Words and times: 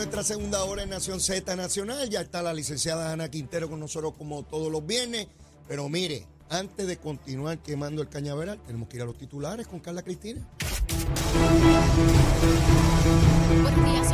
nuestra 0.00 0.24
segunda 0.24 0.64
hora 0.64 0.82
en 0.82 0.88
Nación 0.88 1.20
Z 1.20 1.54
Nacional. 1.56 2.08
Ya 2.08 2.22
está 2.22 2.40
la 2.40 2.54
licenciada 2.54 3.12
Ana 3.12 3.30
Quintero 3.30 3.68
con 3.68 3.80
nosotros 3.80 4.14
como 4.16 4.42
todos 4.44 4.72
los 4.72 4.86
viernes. 4.86 5.28
Pero 5.68 5.90
mire, 5.90 6.26
antes 6.48 6.86
de 6.86 6.96
continuar 6.96 7.58
quemando 7.58 8.00
el 8.00 8.08
cañaveral, 8.08 8.58
tenemos 8.62 8.88
que 8.88 8.96
ir 8.96 9.02
a 9.02 9.04
los 9.04 9.18
titulares 9.18 9.66
con 9.66 9.78
Carla 9.80 10.00
Cristina. 10.00 10.40
Buenos 13.62 13.92
días, 13.92 14.08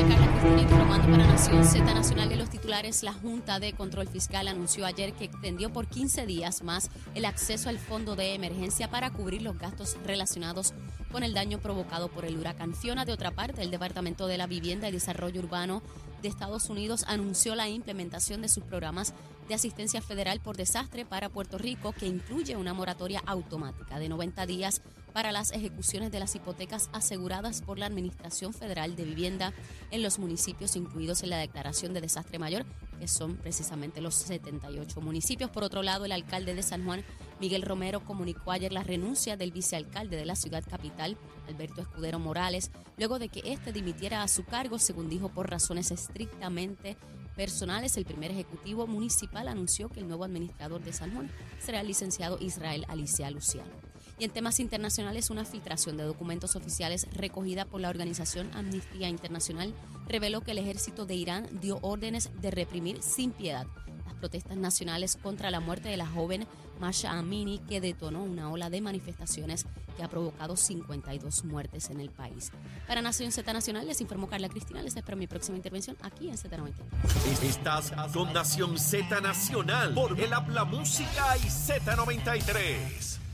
informando 0.46 1.10
para 1.10 1.26
Nación 1.26 1.64
Z 1.64 1.84
Nacional 1.92 2.28
de 2.28 2.36
los 2.36 2.48
titulares. 2.48 3.02
La 3.02 3.12
Junta 3.12 3.58
de 3.58 3.72
Control 3.72 4.06
Fiscal 4.06 4.46
anunció 4.48 4.86
ayer 4.86 5.12
que 5.12 5.24
extendió 5.24 5.72
por 5.72 5.86
15 5.88 6.24
días 6.24 6.62
más 6.62 6.90
el 7.14 7.24
acceso 7.24 7.68
al 7.68 7.78
fondo 7.78 8.14
de 8.14 8.34
emergencia 8.34 8.88
para 8.88 9.10
cubrir 9.10 9.42
los 9.42 9.58
gastos 9.58 9.96
relacionados 10.04 10.72
con 11.10 11.24
el 11.24 11.34
daño 11.34 11.58
provocado 11.58 12.08
por 12.08 12.24
el 12.24 12.38
huracán 12.38 12.74
Fiona. 12.74 13.04
De 13.04 13.12
otra 13.12 13.32
parte, 13.32 13.62
el 13.62 13.70
Departamento 13.70 14.26
de 14.26 14.38
la 14.38 14.46
Vivienda 14.46 14.88
y 14.88 14.92
Desarrollo 14.92 15.40
Urbano 15.40 15.82
de 16.22 16.28
Estados 16.28 16.70
Unidos 16.70 17.04
anunció 17.08 17.54
la 17.54 17.68
implementación 17.68 18.42
de 18.42 18.48
sus 18.48 18.64
programas 18.64 19.14
de 19.48 19.54
asistencia 19.54 20.00
federal 20.00 20.40
por 20.40 20.56
desastre 20.56 21.04
para 21.04 21.28
Puerto 21.28 21.58
Rico, 21.58 21.92
que 21.92 22.06
incluye 22.06 22.56
una 22.56 22.74
moratoria 22.74 23.22
automática 23.26 23.98
de 23.98 24.08
90 24.08 24.46
días 24.46 24.82
para 25.16 25.32
las 25.32 25.50
ejecuciones 25.52 26.12
de 26.12 26.20
las 26.20 26.34
hipotecas 26.34 26.90
aseguradas 26.92 27.62
por 27.62 27.78
la 27.78 27.86
Administración 27.86 28.52
Federal 28.52 28.96
de 28.96 29.04
Vivienda 29.04 29.54
en 29.90 30.02
los 30.02 30.18
municipios 30.18 30.76
incluidos 30.76 31.22
en 31.22 31.30
la 31.30 31.38
declaración 31.38 31.94
de 31.94 32.02
desastre 32.02 32.38
mayor, 32.38 32.66
que 33.00 33.08
son 33.08 33.38
precisamente 33.38 34.02
los 34.02 34.14
78 34.14 35.00
municipios. 35.00 35.48
Por 35.48 35.64
otro 35.64 35.82
lado, 35.82 36.04
el 36.04 36.12
alcalde 36.12 36.54
de 36.54 36.62
San 36.62 36.84
Juan, 36.84 37.02
Miguel 37.40 37.62
Romero, 37.62 38.04
comunicó 38.04 38.50
ayer 38.50 38.74
la 38.74 38.82
renuncia 38.82 39.38
del 39.38 39.52
vicealcalde 39.52 40.18
de 40.18 40.26
la 40.26 40.36
ciudad 40.36 40.62
capital, 40.68 41.16
Alberto 41.48 41.80
Escudero 41.80 42.18
Morales, 42.18 42.70
luego 42.98 43.18
de 43.18 43.30
que 43.30 43.40
éste 43.50 43.72
dimitiera 43.72 44.22
a 44.22 44.28
su 44.28 44.44
cargo, 44.44 44.78
según 44.78 45.08
dijo, 45.08 45.30
por 45.30 45.48
razones 45.48 45.92
estrictamente 45.92 46.98
personales, 47.36 47.96
el 47.96 48.04
primer 48.04 48.32
ejecutivo 48.32 48.86
municipal 48.86 49.48
anunció 49.48 49.88
que 49.88 50.00
el 50.00 50.08
nuevo 50.08 50.24
administrador 50.24 50.82
de 50.82 50.92
San 50.92 51.14
Juan 51.14 51.30
será 51.58 51.80
el 51.80 51.86
licenciado 51.86 52.36
Israel 52.38 52.84
Alicia 52.88 53.30
Luciano. 53.30 53.95
Y 54.18 54.24
en 54.24 54.30
temas 54.30 54.60
internacionales, 54.60 55.30
una 55.30 55.44
filtración 55.44 55.96
de 55.96 56.04
documentos 56.04 56.56
oficiales 56.56 57.06
recogida 57.12 57.66
por 57.66 57.80
la 57.80 57.90
organización 57.90 58.50
Amnistía 58.54 59.08
Internacional 59.08 59.74
reveló 60.08 60.40
que 60.40 60.52
el 60.52 60.58
ejército 60.58 61.04
de 61.04 61.14
Irán 61.14 61.48
dio 61.60 61.78
órdenes 61.82 62.30
de 62.40 62.50
reprimir 62.50 63.02
sin 63.02 63.32
piedad 63.32 63.66
las 64.06 64.14
protestas 64.14 64.56
nacionales 64.56 65.16
contra 65.16 65.50
la 65.50 65.60
muerte 65.60 65.88
de 65.88 65.96
la 65.96 66.06
joven 66.06 66.46
Masha 66.80 67.12
Amini, 67.12 67.58
que 67.58 67.80
detonó 67.80 68.22
una 68.22 68.50
ola 68.50 68.70
de 68.70 68.80
manifestaciones 68.80 69.66
que 69.96 70.02
ha 70.02 70.08
provocado 70.08 70.56
52 70.56 71.44
muertes 71.44 71.90
en 71.90 72.00
el 72.00 72.10
país. 72.10 72.52
Para 72.86 73.02
Nación 73.02 73.32
Z 73.32 73.50
Nacional 73.52 73.86
les 73.86 74.00
informó 74.00 74.28
Carla 74.28 74.48
Cristina. 74.48 74.82
Les 74.82 74.96
espero 74.96 75.16
mi 75.16 75.26
próxima 75.26 75.56
intervención 75.56 75.96
aquí 76.02 76.28
en 76.28 76.36
Z93. 76.36 77.42
Estás 77.42 77.92
con 78.12 78.32
Nación 78.32 78.78
Z 78.78 79.20
Nacional 79.20 79.94
por 79.94 80.18
el 80.18 80.32
Habla 80.32 80.64
Música 80.64 81.36
y 81.38 81.48
Z93. 81.48 83.25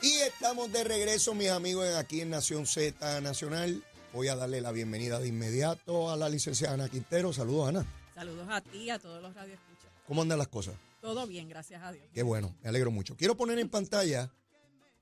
Y 0.00 0.14
estamos 0.20 0.70
de 0.70 0.84
regreso, 0.84 1.34
mis 1.34 1.48
amigos, 1.48 1.84
aquí 1.96 2.20
en 2.20 2.30
Nación 2.30 2.66
Z 2.66 3.20
Nacional. 3.20 3.82
Voy 4.12 4.28
a 4.28 4.36
darle 4.36 4.60
la 4.60 4.70
bienvenida 4.70 5.18
de 5.18 5.26
inmediato 5.26 6.10
a 6.10 6.16
la 6.16 6.28
licenciada 6.28 6.74
Ana 6.74 6.88
Quintero. 6.88 7.32
Saludos, 7.32 7.70
Ana. 7.70 7.86
Saludos 8.14 8.46
a 8.48 8.60
ti 8.60 8.84
y 8.84 8.90
a 8.90 9.00
todos 9.00 9.20
los 9.20 9.34
radioescuchas. 9.34 9.90
¿Cómo 10.06 10.22
andan 10.22 10.38
las 10.38 10.46
cosas? 10.46 10.76
Todo 11.00 11.26
bien, 11.26 11.48
gracias 11.48 11.82
a 11.82 11.90
Dios. 11.90 12.06
Qué 12.14 12.22
bueno, 12.22 12.54
me 12.62 12.68
alegro 12.68 12.92
mucho. 12.92 13.16
Quiero 13.16 13.36
poner 13.36 13.58
en 13.58 13.68
pantalla 13.68 14.32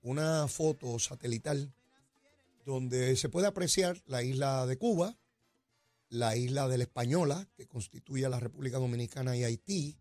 una 0.00 0.48
foto 0.48 0.98
satelital 0.98 1.74
donde 2.64 3.16
se 3.16 3.28
puede 3.28 3.48
apreciar 3.48 4.02
la 4.06 4.22
isla 4.22 4.64
de 4.64 4.78
Cuba, 4.78 5.18
la 6.08 6.36
isla 6.36 6.68
de 6.68 6.78
la 6.78 6.84
Española, 6.84 7.46
que 7.54 7.66
constituye 7.66 8.24
a 8.24 8.30
la 8.30 8.40
República 8.40 8.78
Dominicana 8.78 9.36
y 9.36 9.44
Haití, 9.44 9.98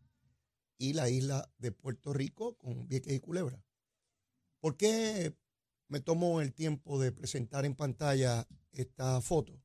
y 0.77 0.93
la 0.93 1.09
isla 1.09 1.49
de 1.57 1.73
Puerto 1.73 2.13
Rico 2.13 2.57
con 2.57 2.87
Vieques 2.87 3.13
y 3.13 3.19
Culebra. 3.19 3.64
¿Por 4.65 4.77
qué 4.77 5.37
me 5.89 5.99
tomo 5.99 6.41
el 6.41 6.51
tiempo 6.51 6.99
de 6.99 7.11
presentar 7.11 7.65
en 7.65 7.75
pantalla 7.75 8.47
esta 8.71 9.21
foto? 9.21 9.61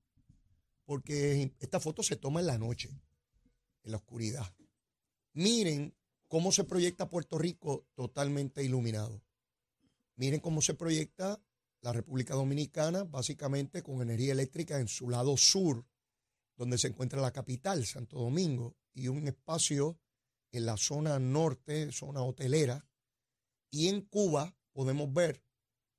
Porque 0.84 1.54
esta 1.58 1.80
foto 1.80 2.02
se 2.02 2.16
toma 2.16 2.40
en 2.40 2.46
la 2.46 2.58
noche, 2.58 2.90
en 3.82 3.92
la 3.92 3.96
oscuridad. 3.96 4.54
Miren 5.32 5.96
cómo 6.28 6.52
se 6.52 6.64
proyecta 6.64 7.08
Puerto 7.08 7.38
Rico 7.38 7.86
totalmente 7.94 8.62
iluminado. 8.62 9.22
Miren 10.16 10.40
cómo 10.40 10.60
se 10.60 10.74
proyecta 10.74 11.42
la 11.80 11.94
República 11.94 12.34
Dominicana, 12.34 13.04
básicamente 13.04 13.82
con 13.82 14.02
energía 14.02 14.32
eléctrica 14.32 14.80
en 14.80 14.88
su 14.88 15.08
lado 15.08 15.34
sur, 15.38 15.86
donde 16.56 16.76
se 16.76 16.88
encuentra 16.88 17.22
la 17.22 17.32
capital, 17.32 17.86
Santo 17.86 18.18
Domingo, 18.18 18.76
y 18.92 19.08
un 19.08 19.26
espacio 19.28 19.98
en 20.52 20.66
la 20.66 20.76
zona 20.76 21.18
norte, 21.18 21.90
zona 21.90 22.22
hotelera. 22.22 22.86
Y 23.70 23.88
en 23.88 24.02
Cuba 24.02 24.59
podemos 24.72 25.12
ver 25.12 25.42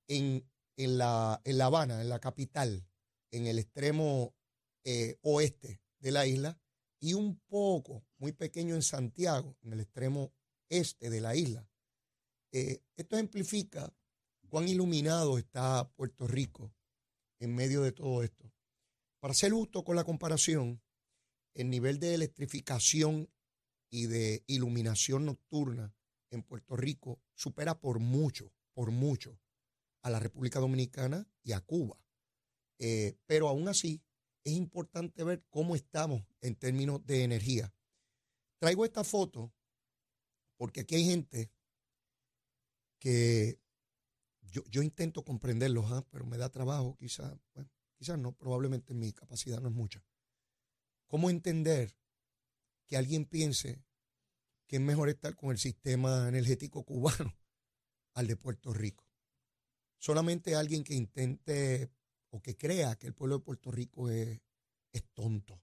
en, 0.08 0.50
en, 0.78 0.98
la, 0.98 1.42
en 1.44 1.58
La 1.58 1.66
Habana, 1.66 2.02
en 2.02 2.10
la 2.10 2.20
capital, 2.20 2.86
en 3.32 3.48
el 3.48 3.60
extremo 3.60 4.36
eh, 4.84 5.18
oeste 5.22 5.82
de 6.00 6.12
la 6.12 6.26
isla, 6.26 6.60
y 7.00 7.14
un 7.14 7.40
poco, 7.48 8.06
muy 8.18 8.32
pequeño 8.32 8.76
en 8.76 8.84
Santiago, 8.84 9.58
en 9.62 9.74
el 9.74 9.80
extremo 9.80 10.34
este 10.70 11.10
de 11.10 11.22
la 11.22 11.36
isla. 11.36 11.68
Eh, 12.52 12.84
esto 12.96 13.16
ejemplifica 13.16 13.94
cuán 14.50 14.68
iluminado 14.68 15.38
está 15.38 15.90
Puerto 15.96 16.28
Rico 16.28 16.74
en 17.40 17.56
medio 17.56 17.82
de 17.82 17.92
todo 17.92 18.24
esto. 18.24 18.52
Para 19.20 19.34
ser 19.34 19.52
justo 19.52 19.84
con 19.84 19.96
la 19.96 20.04
comparación, 20.04 20.82
el 21.54 21.70
nivel 21.70 22.00
de 22.00 22.14
electrificación 22.14 23.30
y 23.90 24.06
de 24.06 24.44
iluminación 24.48 25.26
nocturna 25.26 25.94
en 26.30 26.44
Puerto 26.44 26.76
Rico 26.76 27.20
supera 27.34 27.80
por 27.80 28.00
mucho, 28.00 28.54
por 28.74 28.92
mucho, 28.92 29.40
a 30.02 30.10
la 30.10 30.20
República 30.20 30.60
Dominicana 30.60 31.28
y 31.44 31.52
a 31.52 31.62
Cuba. 31.62 31.98
Eh, 32.80 33.18
pero 33.26 33.48
aún 33.48 33.68
así, 33.68 34.02
es 34.44 34.54
importante 34.54 35.24
ver 35.24 35.44
cómo 35.50 35.76
estamos 35.76 36.24
en 36.42 36.56
términos 36.56 37.06
de 37.06 37.24
energía. 37.24 37.74
Traigo 38.60 38.86
esta 38.86 39.04
foto 39.04 39.54
porque 40.58 40.82
aquí 40.82 40.96
hay 40.96 41.06
gente 41.06 41.52
que 43.00 43.60
yo, 44.52 44.82
intento 44.82 45.24
comprenderlos, 45.24 45.92
¿ah? 45.92 46.06
pero 46.12 46.26
me 46.26 46.38
da 46.38 46.50
trabajo, 46.50 46.98
quizás, 46.98 47.34
bueno, 47.54 47.70
quizás 47.98 48.20
no, 48.20 48.34
probablemente 48.34 48.94
mi 48.94 49.14
capacidad 49.14 49.62
no 49.62 49.70
es 49.70 49.74
mucha. 49.74 50.04
¿Cómo 51.08 51.30
entender 51.30 51.96
que 52.88 52.98
alguien 52.98 53.26
piense 53.26 53.84
que 54.68 54.76
es 54.76 54.82
mejor 54.82 55.10
estar 55.10 55.36
con 55.36 55.52
el 55.52 55.58
sistema 55.58 56.28
energético 56.28 56.84
cubano 56.84 57.34
al 58.14 58.28
de 58.28 58.36
Puerto 58.36 58.74
Rico? 58.74 59.06
Solamente 59.98 60.56
alguien 60.56 60.84
que 60.84 60.96
intente 60.96 61.92
o 62.32 62.42
que 62.42 62.58
crea 62.58 62.96
que 62.96 63.08
el 63.08 63.14
pueblo 63.14 63.38
de 63.38 63.44
Puerto 63.44 63.72
Rico 63.72 64.10
es, 64.10 64.42
tonto, 65.14 65.62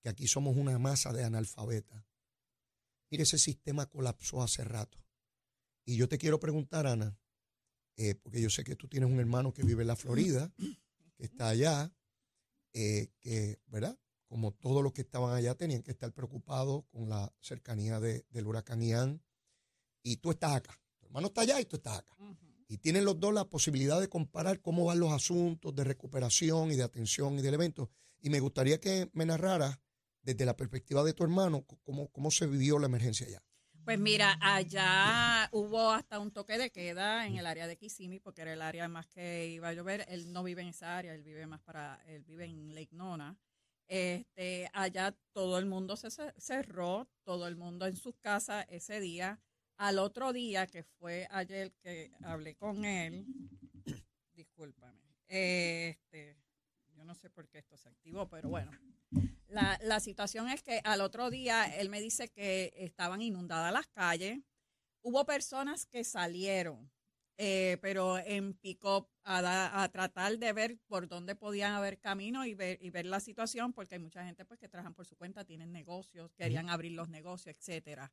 que 0.00 0.08
aquí 0.08 0.26
somos 0.26 0.56
una 0.56 0.78
masa 0.78 1.12
de 1.12 1.24
analfabetas. 1.24 2.04
Mire, 3.10 3.22
ese 3.22 3.38
sistema 3.38 3.86
colapsó 3.86 4.42
hace 4.42 4.64
rato. 4.64 4.98
Y 5.84 5.96
yo 5.96 6.08
te 6.08 6.18
quiero 6.18 6.40
preguntar, 6.40 6.86
Ana, 6.86 7.16
eh, 7.96 8.14
porque 8.14 8.40
yo 8.40 8.50
sé 8.50 8.64
que 8.64 8.74
tú 8.74 8.88
tienes 8.88 9.10
un 9.10 9.20
hermano 9.20 9.52
que 9.52 9.62
vive 9.62 9.82
en 9.82 9.88
la 9.88 9.96
Florida, 9.96 10.52
que 11.16 11.24
está 11.24 11.48
allá, 11.48 11.94
eh, 12.72 13.12
que, 13.20 13.60
¿verdad? 13.66 13.98
Como 14.26 14.52
todos 14.52 14.82
los 14.82 14.92
que 14.92 15.02
estaban 15.02 15.34
allá 15.34 15.54
tenían 15.54 15.82
que 15.82 15.90
estar 15.90 16.12
preocupados 16.12 16.84
con 16.90 17.08
la 17.08 17.32
cercanía 17.40 18.00
de, 18.00 18.24
del 18.30 18.46
huracán 18.46 18.82
Ian. 18.82 19.22
Y 20.02 20.16
tú 20.16 20.30
estás 20.30 20.56
acá. 20.56 20.81
Hermano 21.12 21.26
está 21.26 21.42
allá 21.42 21.60
y 21.60 21.66
tú 21.66 21.76
estás 21.76 21.98
acá. 21.98 22.16
Y 22.68 22.78
tienen 22.78 23.04
los 23.04 23.20
dos 23.20 23.34
la 23.34 23.44
posibilidad 23.44 24.00
de 24.00 24.08
comparar 24.08 24.62
cómo 24.62 24.86
van 24.86 24.98
los 24.98 25.12
asuntos 25.12 25.74
de 25.76 25.84
recuperación 25.84 26.72
y 26.72 26.76
de 26.76 26.84
atención 26.84 27.38
y 27.38 27.42
del 27.42 27.52
evento. 27.52 27.90
Y 28.22 28.30
me 28.30 28.40
gustaría 28.40 28.80
que 28.80 29.10
me 29.12 29.26
narraras 29.26 29.78
desde 30.22 30.46
la 30.46 30.56
perspectiva 30.56 31.04
de 31.04 31.12
tu 31.12 31.22
hermano 31.22 31.66
cómo, 31.84 32.08
cómo 32.08 32.30
se 32.30 32.46
vivió 32.46 32.78
la 32.78 32.86
emergencia 32.86 33.26
allá. 33.26 33.44
Pues 33.84 33.98
mira, 33.98 34.38
allá 34.40 35.50
hubo 35.52 35.90
hasta 35.90 36.18
un 36.18 36.30
toque 36.30 36.56
de 36.56 36.70
queda 36.70 37.26
en 37.26 37.36
el 37.36 37.44
área 37.44 37.66
de 37.66 37.76
Kissimmee, 37.76 38.20
porque 38.20 38.40
era 38.40 38.54
el 38.54 38.62
área 38.62 38.88
más 38.88 39.06
que 39.06 39.48
iba 39.48 39.68
a 39.68 39.74
llover. 39.74 40.06
Él 40.08 40.32
no 40.32 40.42
vive 40.42 40.62
en 40.62 40.68
esa 40.68 40.96
área, 40.96 41.12
él 41.12 41.22
vive 41.22 41.46
más 41.46 41.60
para, 41.60 42.02
él 42.06 42.24
vive 42.24 42.46
en 42.46 42.74
Lake 42.74 42.96
Nona. 42.96 43.36
Este, 43.86 44.70
allá 44.72 45.14
todo 45.34 45.58
el 45.58 45.66
mundo 45.66 45.96
se 45.96 46.08
cerró, 46.38 47.06
todo 47.22 47.46
el 47.48 47.56
mundo 47.56 47.86
en 47.86 47.96
sus 47.96 48.16
casas 48.16 48.64
ese 48.70 48.98
día. 48.98 49.38
Al 49.82 49.98
otro 49.98 50.32
día, 50.32 50.68
que 50.68 50.84
fue 50.84 51.26
ayer 51.28 51.72
que 51.82 52.12
hablé 52.22 52.54
con 52.54 52.84
él, 52.84 53.26
discúlpame, 54.32 55.02
este, 55.26 56.36
yo 56.94 57.04
no 57.04 57.16
sé 57.16 57.28
por 57.30 57.48
qué 57.48 57.58
esto 57.58 57.76
se 57.76 57.88
activó, 57.88 58.28
pero 58.28 58.48
bueno, 58.48 58.70
la, 59.48 59.76
la 59.82 59.98
situación 59.98 60.48
es 60.48 60.62
que 60.62 60.80
al 60.84 61.00
otro 61.00 61.30
día 61.30 61.64
él 61.80 61.88
me 61.88 62.00
dice 62.00 62.28
que 62.28 62.72
estaban 62.76 63.22
inundadas 63.22 63.72
las 63.72 63.88
calles, 63.88 64.38
hubo 65.02 65.26
personas 65.26 65.84
que 65.84 66.04
salieron 66.04 66.88
eh, 67.38 67.78
pero 67.80 68.18
en 68.18 68.54
pick-up 68.54 69.08
a, 69.24 69.42
da- 69.42 69.82
a 69.82 69.88
tratar 69.88 70.38
de 70.38 70.52
ver 70.52 70.78
por 70.86 71.08
dónde 71.08 71.34
podían 71.34 71.72
haber 71.72 71.98
camino 71.98 72.44
y 72.46 72.54
ver, 72.54 72.78
y 72.80 72.90
ver 72.90 73.06
la 73.06 73.18
situación, 73.18 73.72
porque 73.72 73.96
hay 73.96 74.00
mucha 74.00 74.24
gente 74.24 74.44
pues 74.44 74.60
que 74.60 74.68
trabajan 74.68 74.94
por 74.94 75.06
su 75.06 75.16
cuenta, 75.16 75.44
tienen 75.44 75.72
negocios, 75.72 76.30
querían 76.36 76.68
abrir 76.70 76.92
los 76.92 77.08
negocios, 77.08 77.56
etcétera. 77.56 78.12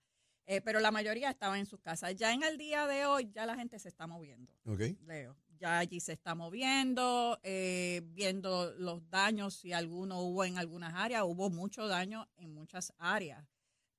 Eh, 0.52 0.62
pero 0.62 0.80
la 0.80 0.90
mayoría 0.90 1.30
estaban 1.30 1.60
en 1.60 1.68
sus 1.68 1.80
casas. 1.80 2.16
Ya 2.16 2.34
en 2.34 2.42
el 2.42 2.58
día 2.58 2.88
de 2.88 3.06
hoy, 3.06 3.30
ya 3.32 3.46
la 3.46 3.54
gente 3.54 3.78
se 3.78 3.88
está 3.88 4.08
moviendo. 4.08 4.52
¿Ok? 4.66 4.82
Leo. 5.06 5.38
Ya 5.60 5.78
allí 5.78 6.00
se 6.00 6.14
está 6.14 6.34
moviendo, 6.34 7.40
eh, 7.44 8.02
viendo 8.04 8.74
los 8.80 9.08
daños, 9.12 9.54
si 9.54 9.74
alguno 9.74 10.22
hubo 10.22 10.44
en 10.44 10.58
algunas 10.58 10.96
áreas, 10.96 11.22
hubo 11.24 11.52
mucho 11.52 11.88
daño 11.88 12.28
en 12.38 12.52
muchas 12.52 12.94
áreas. 12.98 13.46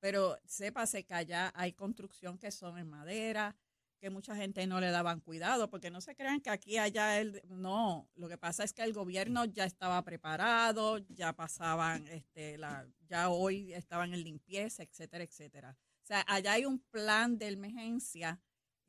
Pero 0.01 0.37
sépase 0.43 1.05
que 1.05 1.13
allá 1.13 1.53
hay 1.55 1.71
construcción 1.71 2.37
que 2.37 2.51
son 2.51 2.77
en 2.77 2.89
madera, 2.89 3.55
que 4.01 4.09
mucha 4.09 4.35
gente 4.35 4.67
no 4.67 4.81
le 4.81 4.91
daban 4.91 5.21
cuidado, 5.21 5.69
porque 5.69 5.89
no 5.89 6.01
se 6.01 6.15
crean 6.17 6.41
que 6.41 6.49
aquí 6.49 6.77
allá 6.77 7.21
el 7.21 7.41
no, 7.47 8.09
lo 8.15 8.27
que 8.27 8.37
pasa 8.37 8.65
es 8.65 8.73
que 8.73 8.83
el 8.83 8.91
gobierno 8.91 9.45
ya 9.45 9.63
estaba 9.63 10.03
preparado, 10.03 10.97
ya 10.97 11.31
pasaban 11.31 12.07
este 12.07 12.57
la 12.57 12.85
ya 13.07 13.29
hoy 13.29 13.73
estaban 13.73 14.13
en 14.13 14.21
limpieza, 14.23 14.83
etcétera, 14.83 15.23
etcétera. 15.23 15.77
Sea, 16.11 16.25
allá 16.27 16.51
hay 16.51 16.65
un 16.65 16.79
plan 16.79 17.37
de 17.37 17.47
emergencia 17.47 18.37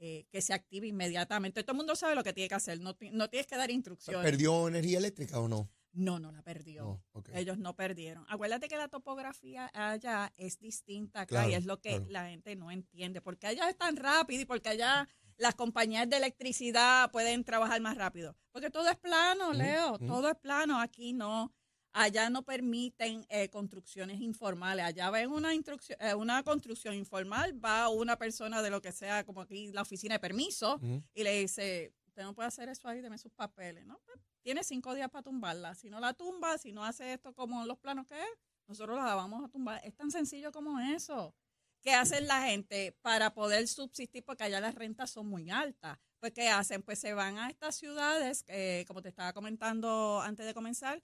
eh, 0.00 0.26
que 0.32 0.42
se 0.42 0.52
active 0.52 0.88
inmediatamente. 0.88 1.62
Todo 1.62 1.74
el 1.74 1.76
mundo 1.76 1.94
sabe 1.94 2.16
lo 2.16 2.24
que 2.24 2.32
tiene 2.32 2.48
que 2.48 2.56
hacer, 2.56 2.80
no, 2.80 2.96
no 3.12 3.30
tienes 3.30 3.46
que 3.46 3.56
dar 3.56 3.70
instrucciones. 3.70 4.28
¿Perdió 4.28 4.66
energía 4.66 4.98
eléctrica 4.98 5.38
o 5.38 5.46
no? 5.46 5.70
No, 5.92 6.18
no 6.18 6.32
la 6.32 6.42
perdió. 6.42 7.00
No. 7.14 7.22
Ellos 7.32 7.58
no 7.58 7.76
perdieron. 7.76 8.24
Acuérdate 8.28 8.66
que 8.66 8.76
la 8.76 8.88
topografía 8.88 9.70
allá 9.72 10.32
es 10.36 10.58
distinta 10.58 11.20
acá 11.20 11.28
Claro, 11.28 11.50
y 11.50 11.54
es 11.54 11.64
lo 11.64 11.80
que 11.80 11.90
claro. 11.90 12.06
la 12.08 12.26
gente 12.28 12.56
no 12.56 12.72
entiende. 12.72 13.20
Porque 13.20 13.46
allá 13.46 13.68
es 13.68 13.76
tan 13.76 13.94
rápido 13.96 14.42
y 14.42 14.44
porque 14.44 14.70
allá 14.70 15.08
las 15.36 15.54
compañías 15.54 16.10
de 16.10 16.16
electricidad 16.16 17.08
pueden 17.12 17.44
trabajar 17.44 17.80
más 17.80 17.96
rápido. 17.96 18.36
Porque 18.50 18.70
todo 18.70 18.88
es 18.88 18.96
plano, 18.96 19.50
Ujú, 19.50 19.58
Leo, 19.58 19.94
ujú. 19.94 20.06
todo 20.06 20.28
es 20.30 20.36
plano. 20.38 20.80
Aquí 20.80 21.12
no. 21.12 21.52
Allá 21.94 22.30
no 22.30 22.42
permiten 22.42 23.26
eh, 23.28 23.50
construcciones 23.50 24.20
informales. 24.20 24.84
Allá 24.84 25.10
ven 25.10 25.30
una, 25.30 25.54
instrucción, 25.54 25.98
eh, 26.00 26.14
una 26.14 26.42
construcción 26.42 26.94
informal, 26.94 27.62
va 27.62 27.88
una 27.88 28.16
persona 28.16 28.62
de 28.62 28.70
lo 28.70 28.80
que 28.80 28.92
sea, 28.92 29.24
como 29.24 29.42
aquí 29.42 29.70
la 29.72 29.82
oficina 29.82 30.14
de 30.14 30.20
permiso, 30.20 30.80
y 31.14 31.22
le 31.22 31.40
dice, 31.40 31.92
usted 32.06 32.22
no 32.22 32.34
puede 32.34 32.48
hacer 32.48 32.68
eso 32.68 32.88
ahí, 32.88 33.00
deme 33.00 33.18
sus 33.18 33.32
papeles, 33.32 33.84
¿no? 33.86 34.00
Pues, 34.04 34.18
tiene 34.42 34.64
cinco 34.64 34.94
días 34.94 35.10
para 35.10 35.22
tumbarla. 35.22 35.74
Si 35.74 35.90
no 35.90 36.00
la 36.00 36.14
tumba, 36.14 36.58
si 36.58 36.72
no 36.72 36.84
hace 36.84 37.12
esto 37.12 37.34
como 37.34 37.64
los 37.64 37.78
planos 37.78 38.06
que 38.06 38.20
es, 38.20 38.38
nosotros 38.66 38.96
la 38.96 39.14
vamos 39.14 39.44
a 39.44 39.48
tumbar. 39.48 39.80
Es 39.84 39.94
tan 39.94 40.10
sencillo 40.10 40.50
como 40.50 40.80
eso. 40.80 41.34
¿Qué 41.82 41.92
hacen 41.92 42.26
la 42.26 42.42
gente 42.42 42.96
para 43.02 43.34
poder 43.34 43.66
subsistir? 43.66 44.24
Porque 44.24 44.44
allá 44.44 44.60
las 44.60 44.74
rentas 44.74 45.10
son 45.10 45.26
muy 45.26 45.50
altas. 45.50 45.98
Pues, 46.20 46.32
¿qué 46.32 46.48
hacen? 46.48 46.82
Pues 46.82 46.98
se 47.00 47.12
van 47.14 47.38
a 47.38 47.48
estas 47.48 47.74
ciudades, 47.76 48.44
eh, 48.46 48.84
como 48.86 49.02
te 49.02 49.08
estaba 49.08 49.32
comentando 49.32 50.20
antes 50.20 50.46
de 50.46 50.54
comenzar, 50.54 51.02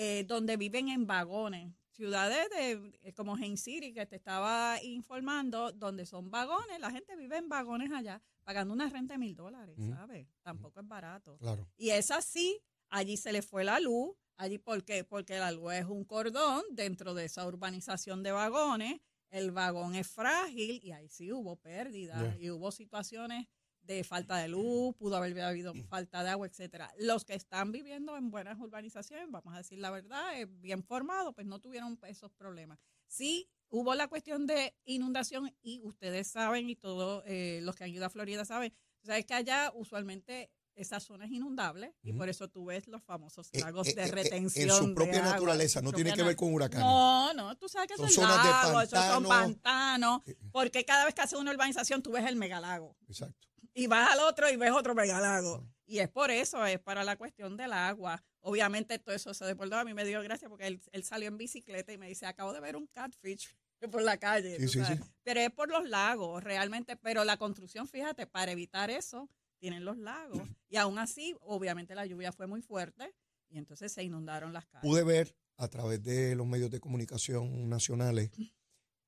eh, 0.00 0.22
donde 0.28 0.56
viven 0.56 0.88
en 0.90 1.08
vagones. 1.08 1.74
Ciudades 1.90 2.48
de, 2.50 2.92
eh, 3.02 3.12
como 3.14 3.34
Hain 3.34 3.56
City, 3.56 3.92
que 3.92 4.06
te 4.06 4.14
estaba 4.14 4.80
informando, 4.84 5.72
donde 5.72 6.06
son 6.06 6.30
vagones, 6.30 6.78
la 6.78 6.92
gente 6.92 7.16
vive 7.16 7.36
en 7.36 7.48
vagones 7.48 7.90
allá, 7.90 8.22
pagando 8.44 8.72
una 8.72 8.88
renta 8.88 9.14
de 9.14 9.18
mil 9.18 9.34
dólares. 9.34 9.76
¿sabes? 9.76 10.28
Tampoco 10.42 10.78
es 10.78 10.86
barato. 10.86 11.36
Claro. 11.38 11.68
Y 11.76 11.90
es 11.90 12.12
así, 12.12 12.62
allí 12.90 13.16
se 13.16 13.32
le 13.32 13.42
fue 13.42 13.64
la 13.64 13.80
luz, 13.80 14.14
allí 14.36 14.58
¿por 14.58 14.84
qué? 14.84 15.02
Porque 15.02 15.36
la 15.36 15.50
luz 15.50 15.72
es 15.72 15.86
un 15.86 16.04
cordón 16.04 16.62
dentro 16.70 17.12
de 17.14 17.24
esa 17.24 17.44
urbanización 17.44 18.22
de 18.22 18.30
vagones, 18.30 19.00
el 19.30 19.50
vagón 19.50 19.96
es 19.96 20.06
frágil 20.06 20.78
y 20.80 20.92
ahí 20.92 21.08
sí 21.08 21.32
hubo 21.32 21.56
pérdidas 21.56 22.38
y 22.38 22.50
hubo 22.50 22.70
situaciones 22.70 23.48
de 23.94 24.04
falta 24.04 24.36
de 24.36 24.48
luz, 24.48 24.94
pudo 24.96 25.16
haber 25.16 25.40
habido 25.40 25.74
falta 25.88 26.22
de 26.22 26.30
agua, 26.30 26.46
etcétera. 26.46 26.92
Los 26.98 27.24
que 27.24 27.34
están 27.34 27.72
viviendo 27.72 28.16
en 28.16 28.30
buenas 28.30 28.58
urbanizaciones, 28.60 29.30
vamos 29.30 29.54
a 29.54 29.58
decir 29.58 29.78
la 29.78 29.90
verdad, 29.90 30.38
eh, 30.38 30.46
bien 30.46 30.84
formados, 30.84 31.34
pues 31.34 31.46
no 31.46 31.58
tuvieron 31.58 31.98
esos 32.06 32.30
problemas. 32.32 32.78
Sí 33.06 33.48
hubo 33.70 33.94
la 33.94 34.08
cuestión 34.08 34.46
de 34.46 34.74
inundación 34.84 35.54
y 35.62 35.80
ustedes 35.82 36.28
saben 36.28 36.68
y 36.68 36.76
todos 36.76 37.22
eh, 37.26 37.60
los 37.62 37.76
que 37.76 37.84
han 37.84 37.90
ido 37.90 38.04
a 38.04 38.10
Florida 38.10 38.44
saben, 38.44 38.72
o 39.02 39.06
sea, 39.06 39.18
es 39.18 39.24
que 39.24 39.34
allá 39.34 39.72
usualmente 39.74 40.50
esa 40.78 41.00
zona 41.00 41.24
es 41.26 41.30
inundable 41.32 41.94
y 42.02 42.12
por 42.12 42.28
eso 42.28 42.48
tú 42.48 42.66
ves 42.66 42.86
los 42.88 43.02
famosos 43.02 43.48
Eh, 43.52 43.60
lagos 43.60 43.88
eh, 43.88 43.94
de 43.94 44.02
eh, 44.04 44.10
retención. 44.10 44.70
En 44.70 44.76
su 44.76 44.88
de 44.88 44.94
propia 44.94 45.18
agua, 45.20 45.32
naturaleza, 45.32 45.82
no 45.82 45.92
tiene 45.92 46.12
que 46.12 46.22
ver 46.22 46.36
con 46.36 46.52
huracanes. 46.54 46.86
No, 46.86 47.34
no, 47.34 47.56
tú 47.56 47.68
sabes 47.68 47.88
que 47.88 47.96
Son 47.96 48.08
son, 48.08 48.24
zonas 48.24 48.44
de 48.44 48.50
lagos, 48.50 48.84
esos 48.84 48.98
son 49.04 49.24
pantano. 49.24 50.22
pantanos, 50.24 50.50
porque 50.52 50.84
cada 50.84 51.04
vez 51.04 51.14
que 51.14 51.20
haces 51.22 51.38
una 51.38 51.50
urbanización 51.50 52.02
tú 52.02 52.12
ves 52.12 52.24
el 52.26 52.36
megalago 52.36 52.96
Exacto. 53.08 53.48
y 53.74 53.86
vas 53.86 54.12
al 54.12 54.20
otro 54.20 54.48
y 54.50 54.56
ves 54.56 54.70
otro 54.72 54.94
megalago. 54.94 55.66
Y 55.86 56.00
es 56.00 56.08
por 56.08 56.30
eso, 56.30 56.64
es 56.66 56.78
para 56.78 57.02
la 57.02 57.16
cuestión 57.16 57.56
del 57.56 57.72
agua. 57.72 58.22
Obviamente 58.40 58.98
todo 58.98 59.14
eso 59.14 59.32
se 59.32 59.44
deportó. 59.46 59.76
A 59.76 59.84
mí 59.84 59.94
me 59.94 60.04
dio 60.04 60.20
gracia 60.22 60.48
porque 60.48 60.66
él, 60.66 60.82
él 60.92 61.02
salió 61.02 61.28
en 61.28 61.38
bicicleta 61.38 61.92
y 61.92 61.98
me 61.98 62.08
dice, 62.08 62.26
acabo 62.26 62.52
de 62.52 62.60
ver 62.60 62.76
un 62.76 62.86
catfish 62.88 63.56
por 63.90 64.02
la 64.02 64.18
calle. 64.18 64.58
Sí, 64.60 64.68
sí, 64.68 64.84
sí. 64.84 65.00
Pero 65.22 65.40
es 65.40 65.50
por 65.50 65.70
los 65.70 65.88
lagos, 65.88 66.44
realmente. 66.44 66.96
Pero 66.96 67.24
la 67.24 67.38
construcción, 67.38 67.88
fíjate, 67.88 68.26
para 68.26 68.52
evitar 68.52 68.90
eso, 68.90 69.30
tienen 69.58 69.84
los 69.84 69.98
lagos. 69.98 70.48
Y 70.68 70.76
aún 70.76 70.98
así, 70.98 71.36
obviamente 71.40 71.94
la 71.94 72.06
lluvia 72.06 72.32
fue 72.32 72.46
muy 72.46 72.62
fuerte 72.62 73.14
y 73.48 73.58
entonces 73.58 73.92
se 73.92 74.02
inundaron 74.02 74.52
las 74.52 74.66
calles. 74.66 74.88
Pude 74.88 75.04
ver 75.04 75.34
a 75.56 75.68
través 75.68 76.02
de 76.02 76.34
los 76.34 76.46
medios 76.46 76.70
de 76.70 76.80
comunicación 76.80 77.68
nacionales 77.68 78.30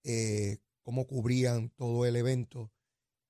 eh, 0.02 0.58
cómo 0.82 1.06
cubrían 1.06 1.70
todo 1.70 2.06
el 2.06 2.16
evento. 2.16 2.72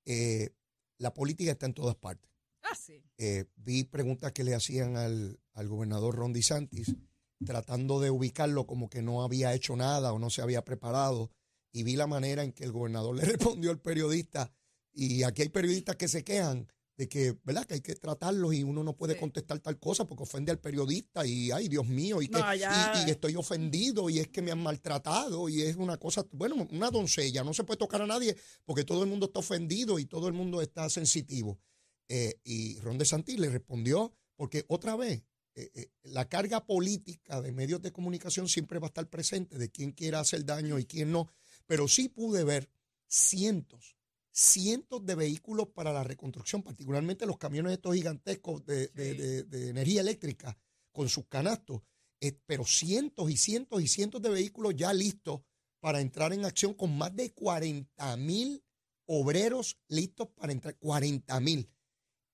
Eh, 0.05 0.49
la 0.97 1.13
política 1.13 1.51
está 1.51 1.65
en 1.65 1.73
todas 1.73 1.95
partes. 1.95 2.31
Ah, 2.63 2.75
sí. 2.75 3.03
Eh, 3.17 3.45
vi 3.55 3.83
preguntas 3.83 4.31
que 4.31 4.43
le 4.43 4.55
hacían 4.55 4.97
al, 4.97 5.39
al 5.53 5.67
gobernador 5.67 6.15
Ron 6.15 6.33
DeSantis, 6.33 6.95
tratando 7.45 7.99
de 7.99 8.09
ubicarlo 8.09 8.65
como 8.65 8.89
que 8.89 9.01
no 9.01 9.23
había 9.23 9.53
hecho 9.53 9.75
nada 9.75 10.13
o 10.13 10.19
no 10.19 10.29
se 10.29 10.41
había 10.41 10.63
preparado. 10.63 11.31
Y 11.71 11.83
vi 11.83 11.95
la 11.95 12.07
manera 12.07 12.43
en 12.43 12.53
que 12.53 12.63
el 12.63 12.71
gobernador 12.71 13.15
le 13.17 13.25
respondió 13.25 13.71
al 13.71 13.79
periodista. 13.79 14.51
Y 14.93 15.23
aquí 15.23 15.43
hay 15.43 15.49
periodistas 15.49 15.95
que 15.95 16.07
se 16.07 16.23
quejan 16.23 16.67
de 17.01 17.09
que, 17.09 17.35
¿verdad? 17.43 17.65
Que 17.65 17.73
hay 17.73 17.81
que 17.81 17.95
tratarlos 17.95 18.53
y 18.53 18.61
uno 18.63 18.83
no 18.83 18.95
puede 18.95 19.15
Sí. 19.15 19.19
contestar 19.19 19.57
tal 19.57 19.79
cosa 19.79 20.05
porque 20.05 20.21
ofende 20.21 20.51
al 20.51 20.59
periodista 20.59 21.25
y, 21.25 21.49
ay, 21.49 21.67
Dios 21.67 21.87
mío, 21.87 22.21
y, 22.21 22.27
que, 22.27 22.37
No, 22.37 22.53
y, 22.53 23.07
y 23.07 23.09
estoy 23.09 23.35
ofendido 23.35 24.07
y 24.11 24.19
es 24.19 24.27
que 24.27 24.43
me 24.43 24.51
han 24.51 24.61
maltratado 24.61 25.49
y 25.49 25.63
es 25.63 25.77
una 25.77 25.97
cosa, 25.97 26.27
bueno, 26.31 26.67
una 26.71 26.91
doncella, 26.91 27.43
no 27.43 27.55
se 27.55 27.63
puede 27.63 27.79
tocar 27.79 28.03
a 28.03 28.05
nadie 28.05 28.35
porque 28.65 28.83
todo 28.83 29.01
el 29.01 29.09
mundo 29.09 29.25
está 29.25 29.39
ofendido 29.39 29.97
y 29.97 30.05
todo 30.05 30.27
el 30.27 30.35
mundo 30.35 30.61
está 30.61 30.87
sensitivo. 30.91 31.59
Eh, 32.07 32.39
y 32.43 32.77
Ron 32.81 32.99
DeSantis 32.99 33.39
le 33.39 33.49
respondió, 33.49 34.13
porque 34.35 34.63
otra 34.67 34.95
vez, 34.95 35.23
eh, 35.55 35.71
eh, 35.73 35.89
la 36.03 36.29
carga 36.29 36.63
política 36.67 37.41
de 37.41 37.51
medios 37.51 37.81
de 37.81 37.91
comunicación 37.91 38.47
siempre 38.47 38.77
va 38.77 38.85
a 38.87 38.89
estar 38.89 39.09
presente 39.09 39.57
de 39.57 39.71
quién 39.71 39.91
quiere 39.91 40.17
hacer 40.17 40.45
daño 40.45 40.77
y 40.77 40.85
quién 40.85 41.11
no, 41.11 41.27
pero 41.65 41.87
sí 41.87 42.09
pude 42.09 42.43
ver 42.43 42.69
cientos, 43.07 43.97
cientos 44.31 45.05
de 45.05 45.15
vehículos 45.15 45.67
para 45.69 45.91
la 45.93 46.03
reconstrucción, 46.03 46.63
particularmente 46.63 47.25
los 47.25 47.37
camiones 47.37 47.73
estos 47.73 47.95
gigantescos 47.95 48.65
de, 48.65 48.87
de- 48.87 49.11
Sí. 49.11 49.17
de- 49.17 49.43
de 49.43 49.69
energía 49.69 50.01
eléctrica 50.01 50.57
con 50.91 51.09
sus 51.09 51.27
canastos, 51.27 51.81
eh, 52.21 52.37
pero 52.45 52.65
cientos 52.65 53.29
y 53.29 53.37
cientos 53.37 53.81
y 53.81 53.87
cientos 53.87 54.21
de 54.21 54.29
vehículos 54.29 54.75
ya 54.75 54.93
listos 54.93 55.41
para 55.79 55.99
entrar 56.01 56.31
en 56.33 56.45
acción 56.45 56.73
con 56.73 56.97
más 56.97 57.15
de 57.15 57.33
40 57.33 58.15
mil 58.17 58.63
obreros 59.07 59.77
listos 59.87 60.27
para 60.29 60.51
entrar, 60.53 60.77
40 60.77 61.39
mil. 61.39 61.69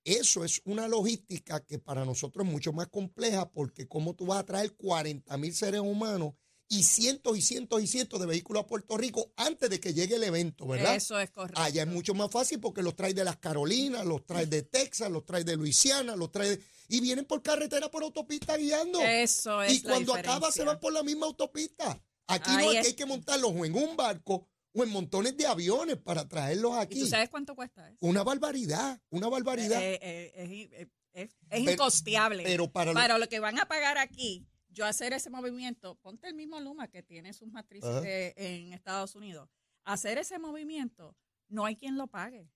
Eso 0.04 0.44
es 0.44 0.62
una 0.64 0.86
logística 0.88 1.64
que 1.64 1.78
para 1.78 2.04
nosotros 2.04 2.46
es 2.46 2.52
mucho 2.52 2.72
más 2.72 2.88
compleja 2.88 3.50
porque 3.50 3.88
cómo 3.88 4.14
tú 4.14 4.26
vas 4.26 4.38
a 4.40 4.44
traer 4.46 4.74
40 4.76 5.36
mil 5.36 5.52
seres 5.54 5.80
humanos 5.80 6.34
y 6.70 6.82
cientos 6.82 7.36
y 7.38 7.40
cientos 7.42 7.82
y 7.82 7.86
cientos 7.86 8.20
de 8.20 8.26
vehículos 8.26 8.64
a 8.64 8.66
Puerto 8.66 8.96
Rico 8.98 9.32
antes 9.36 9.70
de 9.70 9.80
que 9.80 9.94
llegue 9.94 10.16
el 10.16 10.24
evento, 10.24 10.66
¿verdad? 10.66 10.94
Eso 10.96 11.18
es 11.18 11.30
correcto. 11.30 11.60
Allá 11.60 11.82
es 11.82 11.88
mucho 11.88 12.12
más 12.14 12.30
fácil 12.30 12.60
porque 12.60 12.82
los 12.82 12.94
traes 12.94 13.14
de 13.14 13.24
las 13.24 13.38
Carolinas, 13.38 14.04
los 14.04 14.26
traes 14.26 14.50
de 14.50 14.62
Texas, 14.62 15.10
los 15.10 15.24
traes 15.24 15.46
de 15.46 15.56
Luisiana, 15.56 16.14
los 16.14 16.30
traes 16.30 16.58
de- 16.58 16.64
y 16.88 17.00
vienen 17.00 17.24
por 17.24 17.42
carretera, 17.42 17.90
por 17.90 18.02
autopista 18.02 18.56
guiando. 18.56 19.00
Eso 19.00 19.62
es 19.62 19.72
y 19.74 19.82
cuando 19.82 20.14
la 20.14 20.20
acaba 20.20 20.52
se 20.52 20.64
van 20.64 20.78
por 20.78 20.92
la 20.92 21.02
misma 21.02 21.26
autopista. 21.26 22.02
Aquí 22.26 22.50
no 22.50 22.58
Ahí 22.58 22.76
es- 22.76 22.86
hay 22.88 22.92
que 22.92 23.06
montarlos 23.06 23.52
o 23.56 23.64
en 23.64 23.74
un 23.74 23.96
barco 23.96 24.46
o 24.74 24.84
en 24.84 24.90
montones 24.90 25.34
de 25.38 25.46
aviones 25.46 25.96
para 25.96 26.28
traerlos 26.28 26.72
¿Y 26.76 26.80
aquí. 26.80 27.00
tú 27.00 27.06
sabes 27.06 27.30
cuánto 27.30 27.54
cuesta 27.54 27.88
eso? 27.88 27.96
Una 28.00 28.22
barbaridad, 28.22 29.00
una 29.08 29.28
barbaridad. 29.28 29.80
Eh, 29.82 29.98
eh, 30.02 30.32
eh, 30.34 30.88
es, 31.14 31.30
es- 31.50 31.60
incosteable. 31.72 32.44
pero 32.44 32.70
para 32.70 32.92
lo- 32.92 32.94
para 33.00 33.16
lo 33.16 33.26
que 33.28 33.40
van 33.40 33.58
a 33.58 33.66
pagar 33.66 33.96
aquí, 33.96 34.46
yo 34.78 34.86
hacer 34.86 35.12
ese 35.12 35.28
movimiento, 35.28 35.96
ponte 35.96 36.28
el 36.28 36.34
mismo 36.34 36.60
Luma 36.60 36.86
que 36.88 37.02
tiene 37.02 37.32
sus 37.32 37.48
matrices 37.50 37.90
Ajá. 37.90 38.00
de- 38.00 38.32
en 38.36 38.72
Estados 38.72 39.16
Unidos, 39.16 39.50
hacer 39.84 40.18
ese 40.18 40.38
movimiento, 40.38 41.16
no 41.48 41.64
hay 41.64 41.74
quien 41.76 41.96
lo 41.98 42.06
pague. 42.06 42.48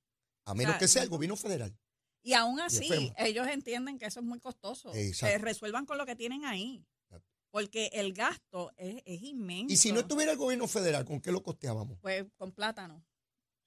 a 0.45 0.55
menos 0.55 0.77
que 0.77 0.87
sea 0.89 1.03
el 1.03 1.09
no- 1.09 1.17
gobierno 1.17 1.37
federal. 1.37 1.77
Y 2.25 2.33
aún 2.35 2.61
así, 2.61 2.89
FEMA. 2.89 3.15
ellos 3.19 3.47
entienden 3.49 3.99
que 3.99 4.07
eso 4.07 4.21
es 4.21 4.27
muy 4.27 4.39
costoso. 4.41 4.93
Exacto. 4.95 5.33
Que 5.33 5.39
resuelvan 5.39 5.85
con 5.87 5.99
lo 5.99 6.07
que 6.07 6.15
tienen 6.17 6.45
ahí. 6.45 6.85
Exacto. 7.05 7.29
Porque 7.51 7.91
el 7.93 8.13
gasto 8.13 8.73
es, 8.77 9.03
es 9.05 9.23
inmenso. 9.23 9.73
Y 9.73 9.77
si 9.77 9.91
no 9.93 10.01
estuviera 10.01 10.33
el 10.33 10.39
gobierno 10.39 10.67
federal, 10.69 11.05
¿con 11.05 11.21
qué 11.21 11.31
lo 11.33 11.43
costeábamos? 11.43 11.99
Pues 12.01 12.25
con 12.37 12.53
plátano. 12.53 13.05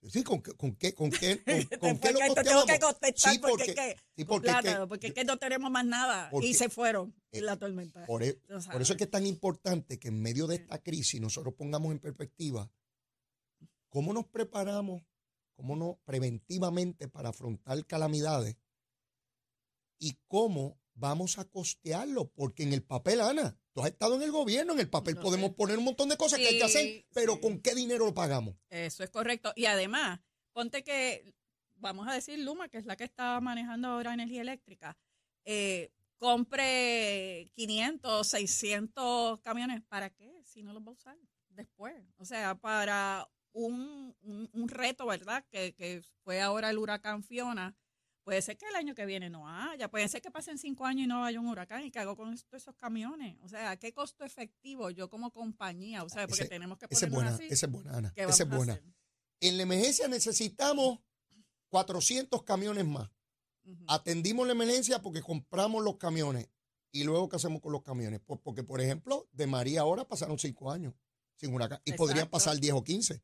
Sí, 0.10 0.24
¿con, 0.24 0.42
qué- 0.42 0.54
con 0.54 0.76
qué, 0.76 0.94
con 0.94 1.10
qué, 1.10 1.38
con, 1.44 1.46
con 1.80 1.94
Después 1.94 2.00
qué 2.02 2.12
lo 2.14 2.20
que 2.20 2.30
te 2.36 2.44
tengo 2.44 2.66
que 2.66 2.80
costeamos? 2.80 2.80
contestar 2.94 3.34
Sí, 3.34 3.40
porque, 3.40 3.56
porque- 3.66 3.74
que, 3.76 3.96
sí, 4.16 4.26
con 4.26 4.28
porque 4.28 4.50
es 4.50 4.56
que- 4.56 4.62
plátano, 4.62 4.88
porque 4.88 5.08
es 5.08 5.14
que 5.14 5.24
no 5.26 5.38
tenemos 5.38 5.72
más 5.72 5.86
nada 5.86 6.30
porque- 6.30 6.48
y 6.48 6.54
se 6.54 6.70
fueron 6.70 7.14
eh, 7.32 7.42
la 7.42 7.58
tormenta. 7.58 8.06
Por, 8.06 8.24
e- 8.24 8.34
por 8.72 8.82
eso 8.82 8.94
es 8.94 8.98
que 8.98 9.04
es 9.06 9.12
tan 9.12 9.26
importante 9.26 9.98
que 10.00 10.08
en 10.10 10.22
medio 10.22 10.48
de 10.48 10.56
esta 10.56 10.78
crisis 10.82 11.20
nosotros 11.20 11.54
pongamos 11.56 11.92
en 11.92 12.00
perspectiva 12.00 12.70
cómo 13.90 14.14
nos 14.14 14.26
preparamos, 14.28 15.02
cómo 15.56 15.76
nos 15.76 15.98
preventivamente 16.06 17.08
para 17.08 17.30
afrontar 17.30 17.84
calamidades 17.86 18.58
y 20.00 20.18
cómo 20.28 20.78
vamos 20.96 21.38
a 21.38 21.46
costearlo, 21.46 22.30
porque 22.32 22.64
en 22.64 22.74
el 22.74 22.84
papel, 22.84 23.22
Ana, 23.22 23.58
tú 23.74 23.82
has 23.82 23.90
estado 23.90 24.16
en 24.16 24.24
el 24.24 24.32
gobierno, 24.32 24.74
en 24.74 24.80
el 24.80 24.90
papel 24.90 25.18
podemos 25.18 25.50
sé. 25.50 25.56
poner 25.56 25.78
un 25.78 25.84
montón 25.84 26.10
de 26.10 26.18
cosas 26.18 26.40
que 26.40 26.48
hay 26.48 26.58
que 26.58 26.64
hacer, 26.64 27.06
pero 27.14 27.36
sí. 27.36 27.42
¿con 27.42 27.60
qué 27.60 27.76
dinero 27.76 28.06
lo 28.06 28.14
pagamos? 28.14 28.56
Eso 28.70 29.04
es 29.04 29.10
correcto. 29.10 29.52
Y 29.56 29.66
además, 29.66 30.20
ponte 30.54 30.84
que, 30.84 31.36
vamos 31.76 32.08
a 32.08 32.14
decir, 32.14 32.40
Luma, 32.40 32.70
que 32.70 32.78
es 32.78 32.86
la 32.86 32.96
que 32.96 33.04
está 33.04 33.40
manejando 33.42 33.90
ahora 33.90 34.14
energía 34.14 34.42
eléctrica, 34.42 34.98
eh, 35.44 35.92
compre 36.18 37.52
500, 37.56 38.26
600 38.28 39.42
camiones. 39.42 39.84
¿Para 39.84 40.10
qué? 40.10 40.42
Si 40.46 40.64
no 40.64 40.74
los 40.74 40.82
va 40.82 40.90
a 40.92 40.94
usar 40.94 41.18
después. 41.50 41.94
O 42.18 42.26
sea, 42.26 42.56
para 42.56 43.30
un, 43.52 44.16
un, 44.22 44.50
un 44.54 44.70
reto, 44.70 45.06
¿verdad? 45.06 45.46
Que, 45.50 45.74
que 45.74 46.02
fue 46.24 46.42
ahora 46.42 46.70
el 46.70 46.78
huracán 46.78 47.24
Fiona. 47.24 47.76
Puede 48.26 48.42
ser 48.42 48.58
que 48.58 48.68
el 48.68 48.76
año 48.76 48.96
que 48.96 49.06
viene 49.06 49.30
no 49.30 49.48
haya, 49.48 49.88
puede 49.90 50.08
ser 50.10 50.20
que 50.22 50.32
pasen 50.32 50.58
cinco 50.58 50.84
años 50.86 51.04
y 51.06 51.08
no 51.08 51.24
haya 51.24 51.40
un 51.40 51.48
huracán 51.48 51.84
y 51.86 51.92
que 51.92 52.00
hago 52.00 52.18
con 52.18 52.34
esto- 52.34 52.58
esos 52.58 52.76
camiones. 52.76 53.38
O 53.44 53.48
sea, 53.48 53.78
¿qué 53.78 53.94
costo 53.94 54.26
efectivo 54.26 54.90
yo 54.90 55.08
como 55.10 55.30
compañía? 55.32 56.04
O 56.04 56.10
sea, 56.10 56.26
porque 56.28 56.42
Ese- 56.42 56.50
tenemos 56.50 56.78
que 56.80 56.88
Esa 56.90 57.06
es 57.06 57.12
ponernos 57.12 57.34
buena, 57.38 57.46
así. 57.46 57.54
esa 57.54 57.66
es 57.68 57.72
buena, 57.72 57.98
Ana, 57.98 58.12
¿qué 58.16 58.24
esa 58.24 58.32
es 58.32 58.42
a 58.52 58.56
buena. 58.56 58.82
En 59.42 59.58
la 59.58 59.64
emergencia 59.64 60.08
necesitamos 60.08 61.00
400 61.70 62.44
camiones 62.44 62.86
más. 62.86 63.10
Atendimos 63.88 64.46
la 64.48 64.54
emergencia 64.54 65.02
porque 65.02 65.22
compramos 65.22 65.84
los 65.84 65.98
camiones. 65.98 66.50
¿Y 66.92 67.04
luego 67.04 67.28
qué 67.30 67.36
hacemos 67.36 67.62
con 67.62 67.74
los 67.74 67.84
camiones? 67.84 68.22
Pues 68.26 68.40
porque, 68.42 68.64
por 68.64 68.80
ejemplo, 68.82 69.28
de 69.34 69.48
María 69.48 69.82
ahora 69.82 70.08
pasaron 70.08 70.40
cinco 70.40 70.72
años 70.72 70.94
sin 71.36 71.54
huracán. 71.54 71.80
Y 71.84 71.94
podrían 71.94 72.20
Exacto. 72.26 72.32
pasar 72.32 72.58
10 72.60 72.74
o 72.74 72.84
15. 72.84 73.22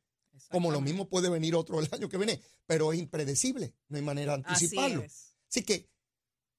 Como 0.50 0.72
lo 0.72 0.82
mismo 0.82 1.08
puede 1.10 1.30
venir 1.30 1.56
otro 1.56 1.80
el 1.80 1.88
año 1.92 2.10
que 2.10 2.18
viene. 2.18 2.42
Pero 2.66 2.92
es 2.94 3.00
impredecible. 3.00 3.74
No 3.90 3.98
hay 3.98 4.04
manera 4.04 4.38
de 4.38 4.44
Así 4.46 4.66
anticiparlo. 4.66 5.02
es. 5.04 5.36
Así 5.50 5.64
que 5.64 5.90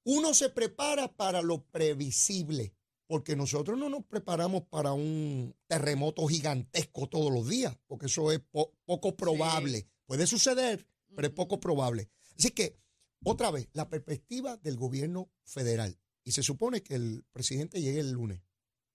uno 0.05 0.35
se 0.35 0.49
prepara 0.51 1.13
para 1.15 1.43
lo 1.43 1.65
previsible. 1.67 2.75
Porque 3.07 3.37
nosotros 3.37 3.79
no 3.79 3.91
nos 3.91 4.05
preparamos 4.07 4.63
para 4.71 4.93
un 4.95 5.55
terremoto 5.67 6.27
gigantesco 6.27 7.09
todos 7.09 7.31
los 7.33 7.47
días. 7.49 7.77
Porque 7.87 8.07
eso 8.07 8.33
es 8.33 8.41
po- 8.41 8.73
poco 8.87 9.17
probable. 9.17 9.87
Puede 10.07 10.27
suceder, 10.27 10.87
pero 11.15 11.29
es 11.29 11.35
poco 11.35 11.61
probable. 11.61 12.09
Así 12.39 12.51
que, 12.53 12.79
otra 13.25 13.51
vez, 13.51 13.69
la 13.75 13.91
perspectiva 13.91 14.57
del 14.57 14.77
gobierno 14.77 15.31
federal. 15.45 15.99
Y 16.25 16.33
se 16.33 16.43
supone 16.43 16.83
que 16.83 16.95
el 16.95 17.25
presidente 17.33 17.83
llegue 17.83 18.01
el 18.01 18.13
lunes 18.13 18.41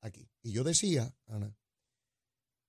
aquí. 0.02 0.28
Y 0.42 0.52
yo 0.52 0.64
decía, 0.64 1.14
Ana, 1.28 1.56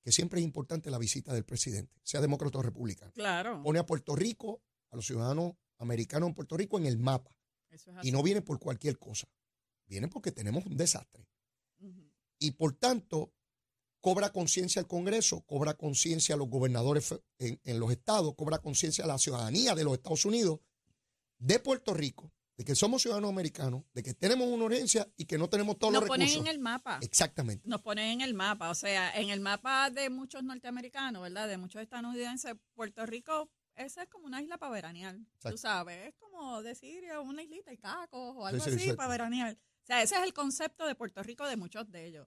que 0.09 0.13
siempre 0.13 0.41
es 0.41 0.45
importante 0.47 0.91
la 0.91 0.97
visita 0.97 1.35
del 1.35 1.45
presidente, 1.45 2.01
sea 2.03 2.23
demócrata 2.23 2.57
o 2.57 2.63
republicano. 2.63 3.13
Claro. 3.13 3.63
Pone 3.63 3.79
a 3.79 3.85
Puerto 3.85 4.17
Rico, 4.17 4.63
a 4.91 4.97
los 4.97 5.05
ciudadanos 5.05 5.53
americanos 5.77 6.31
en 6.31 6.35
Puerto 6.35 6.57
Rico 6.57 6.79
en 6.79 6.87
el 6.87 6.97
mapa. 6.97 7.37
Eso 7.69 7.91
es 7.91 8.07
Y 8.07 8.11
no 8.11 8.23
viene 8.23 8.41
por 8.41 8.59
cualquier 8.59 8.99
cosa. 8.99 9.29
Viene 9.85 10.09
porque 10.09 10.33
tenemos 10.33 10.65
un 10.65 10.79
desastre. 10.79 11.29
Y 12.39 12.53
por 12.53 12.73
tanto, 12.79 13.35
cobra 14.01 14.33
conciencia 14.33 14.81
el 14.81 14.87
Congreso, 14.87 15.43
cobra 15.43 15.75
conciencia 15.75 16.37
los 16.37 16.49
gobernadores 16.49 17.15
en, 17.37 17.61
en 17.63 17.79
los 17.79 17.91
estados, 17.91 18.35
cobra 18.35 18.61
conciencia 18.61 19.05
la 19.05 19.19
ciudadanía 19.19 19.75
de 19.75 19.85
los 19.85 19.93
Estados 19.93 20.25
Unidos, 20.25 20.61
de 21.37 21.59
Puerto 21.59 21.93
Rico, 21.93 22.33
de 22.59 22.65
que 22.65 22.75
somos 22.75 23.03
ciudadanos 23.03 23.31
americanos, 23.31 23.85
de 23.95 24.03
que 24.03 24.15
tenemos 24.15 24.49
una 24.49 24.65
urgencia 24.65 25.09
y 25.17 25.27
que 25.27 25.39
no 25.39 25.49
tenemos 25.49 25.79
todos 25.79 25.93
Nos 25.93 26.03
los 26.03 26.09
ponen 26.09 26.27
recursos. 26.27 26.49
en 26.49 26.53
el 26.53 26.59
mapa. 26.59 26.99
Exactamente. 27.03 27.69
Nos 27.69 27.81
ponen 27.83 28.11
en 28.11 28.21
el 28.21 28.35
mapa. 28.35 28.71
O 28.71 28.75
sea, 28.75 29.17
en 29.17 29.31
el 29.31 29.39
mapa 29.39 29.91
de 29.91 30.11
muchos 30.11 30.43
norteamericanos, 30.43 31.23
¿verdad? 31.23 31.47
De 31.47 31.57
muchos 31.57 31.81
estadounidenses, 31.81 32.57
Puerto 32.75 33.07
Rico, 33.07 33.49
esa 33.77 34.03
es 34.03 34.09
como 34.09 34.27
una 34.27 34.43
isla 34.43 34.59
para 34.59 34.73
veranear. 34.73 35.15
Exacto. 35.15 35.51
Tú 35.51 35.57
sabes, 35.57 36.09
es 36.09 36.15
como 36.17 36.61
decir 36.65 37.05
eh, 37.05 37.17
una 37.19 37.45
islita 37.45 37.73
y 37.73 37.79
cacos 37.79 38.35
o 38.37 38.45
algo 38.45 38.65
sí, 38.65 38.71
así 38.71 38.93
para 38.95 39.09
veranear. 39.09 39.55
O 39.55 39.87
sea, 39.87 40.03
ese 40.03 40.17
es 40.17 40.23
el 40.25 40.35
concepto 40.35 40.85
de 40.85 40.97
Puerto 40.97 41.23
Rico 41.23 41.47
de 41.47 41.57
muchos 41.57 41.89
de 41.93 42.07
ellos. 42.07 42.27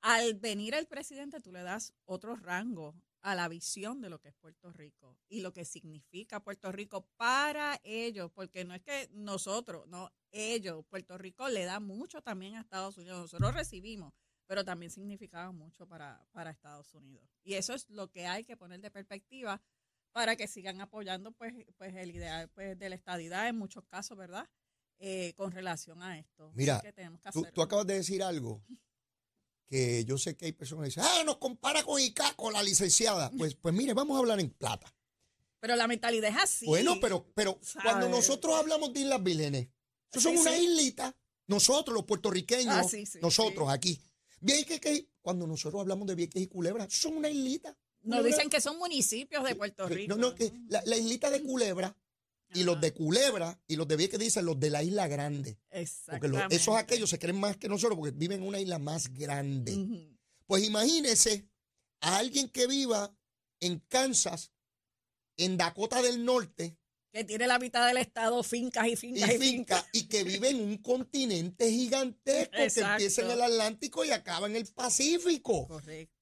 Al 0.00 0.34
venir 0.34 0.74
el 0.74 0.86
presidente, 0.86 1.40
tú 1.40 1.50
le 1.50 1.64
das 1.64 1.92
otro 2.04 2.36
rango 2.36 2.94
a 3.22 3.34
la 3.34 3.48
visión 3.48 4.00
de 4.00 4.10
lo 4.10 4.20
que 4.20 4.28
es 4.28 4.34
Puerto 4.34 4.72
Rico 4.72 5.16
y 5.28 5.40
lo 5.40 5.52
que 5.52 5.64
significa 5.64 6.42
Puerto 6.42 6.72
Rico 6.72 7.06
para 7.16 7.80
ellos, 7.84 8.30
porque 8.32 8.64
no 8.64 8.74
es 8.74 8.82
que 8.82 9.08
nosotros, 9.12 9.86
no, 9.86 10.12
ellos, 10.32 10.84
Puerto 10.88 11.16
Rico 11.16 11.48
le 11.48 11.64
da 11.64 11.80
mucho 11.80 12.20
también 12.20 12.56
a 12.56 12.60
Estados 12.60 12.98
Unidos, 12.98 13.20
nosotros 13.20 13.54
recibimos, 13.54 14.12
pero 14.46 14.64
también 14.64 14.90
significaba 14.90 15.52
mucho 15.52 15.86
para, 15.86 16.26
para 16.32 16.50
Estados 16.50 16.92
Unidos. 16.94 17.28
Y 17.44 17.54
eso 17.54 17.74
es 17.74 17.88
lo 17.88 18.10
que 18.10 18.26
hay 18.26 18.44
que 18.44 18.56
poner 18.56 18.80
de 18.80 18.90
perspectiva 18.90 19.62
para 20.10 20.36
que 20.36 20.48
sigan 20.48 20.80
apoyando 20.80 21.32
pues, 21.32 21.54
pues 21.76 21.94
el 21.94 22.10
ideal 22.10 22.48
pues, 22.50 22.78
de 22.78 22.88
la 22.90 22.96
estadidad 22.96 23.48
en 23.48 23.56
muchos 23.56 23.84
casos, 23.84 24.16
¿verdad? 24.18 24.48
Eh, 24.98 25.32
con 25.36 25.50
relación 25.50 26.02
a 26.02 26.18
esto. 26.18 26.52
Mira, 26.54 26.80
que 26.80 26.92
tenemos 26.92 27.20
que 27.20 27.52
tú 27.52 27.62
acabas 27.62 27.86
de 27.86 27.94
decir 27.94 28.22
algo 28.22 28.62
que 29.72 30.04
yo 30.04 30.18
sé 30.18 30.36
que 30.36 30.44
hay 30.44 30.52
personas 30.52 30.82
que 30.82 30.88
dicen, 31.00 31.04
ah, 31.06 31.22
nos 31.24 31.38
compara 31.38 31.82
con 31.82 31.98
ICA, 31.98 32.34
con 32.34 32.52
la 32.52 32.62
licenciada. 32.62 33.30
Pues, 33.38 33.54
pues 33.54 33.74
mire, 33.74 33.94
vamos 33.94 34.16
a 34.16 34.18
hablar 34.20 34.38
en 34.38 34.50
plata. 34.50 34.94
Pero 35.60 35.76
la 35.76 35.86
mentalidad 35.86 36.30
es 36.30 36.36
así. 36.36 36.66
Bueno, 36.66 36.98
pero, 37.00 37.24
pero 37.34 37.58
cuando 37.82 38.08
nosotros 38.08 38.54
hablamos 38.54 38.92
de 38.92 39.00
Islas 39.00 39.22
Vírgenes, 39.22 39.68
eso 40.10 40.20
son 40.20 40.32
Sí, 40.34 40.38
una 40.40 40.50
sí. 40.56 40.64
islita. 40.64 41.16
Nosotros, 41.46 41.94
los 41.94 42.04
puertorriqueños, 42.04 42.74
Ah, 42.74 42.84
sí, 42.84 43.06
sí, 43.06 43.18
nosotros 43.22 43.68
sí. 43.68 43.74
aquí. 43.74 44.02
Vieques, 44.40 44.78
que 44.80 45.08
cuando 45.22 45.46
nosotros 45.46 45.80
hablamos 45.80 46.06
de 46.06 46.16
Vieques 46.16 46.42
y 46.42 46.48
Culebra, 46.48 46.86
son 46.90 47.16
una 47.16 47.30
islita. 47.30 47.74
Nos 48.02 48.24
dicen 48.24 48.50
que 48.50 48.60
son 48.60 48.76
municipios 48.78 49.42
de 49.44 49.54
Puerto 49.54 49.88
Rico. 49.88 50.14
No, 50.14 50.20
no, 50.20 50.34
que 50.34 50.52
la, 50.68 50.82
la 50.84 50.96
islita 50.96 51.30
de 51.30 51.40
Culebra 51.42 51.96
y 52.54 52.64
los 52.64 52.80
de 52.80 52.92
Culebra 52.92 53.58
y 53.66 53.76
los 53.76 53.86
de 53.88 53.96
Vieques 53.96 54.18
dicen 54.18 54.44
los 54.44 54.58
de 54.60 54.70
la 54.70 54.82
isla 54.82 55.08
grande. 55.08 55.58
Porque 56.06 56.28
los- 56.28 56.40
esos 56.50 56.76
aquellos 56.76 57.10
se 57.10 57.18
creen 57.18 57.38
más 57.40 57.56
que 57.56 57.68
nosotros 57.68 57.98
porque 57.98 58.12
viven 58.16 58.42
en 58.42 58.48
una 58.48 58.58
isla 58.60 58.78
más 58.78 59.12
grande. 59.12 60.16
Pues 60.46 60.64
imagínese 60.64 61.46
a 62.00 62.18
alguien 62.18 62.48
que 62.48 62.66
viva 62.66 63.14
en 63.60 63.78
Kansas, 63.88 64.52
en 65.36 65.56
Dakota 65.56 66.02
del 66.02 66.24
Norte, 66.24 66.76
Que 67.12 67.24
tiene 67.24 67.46
la 67.46 67.58
mitad 67.58 67.86
del 67.86 67.98
estado 67.98 68.42
fincas 68.42 68.86
y 68.88 68.96
fincas 68.96 69.28
y, 69.34 69.38
fincas. 69.38 69.82
finca, 69.82 69.88
y 69.92 70.08
que 70.08 70.24
vive 70.24 70.48
en 70.48 70.60
un 70.62 70.78
continente 70.78 71.70
gigantesco 71.70 72.52
que 72.56 72.80
empieza 72.80 73.22
en 73.22 73.30
el 73.32 73.42
Atlántico 73.42 74.02
y 74.04 74.10
acaba 74.10 74.46
en 74.46 74.56
el 74.56 74.64
Pacífico. 74.66 75.68
Correcto. 75.68 76.21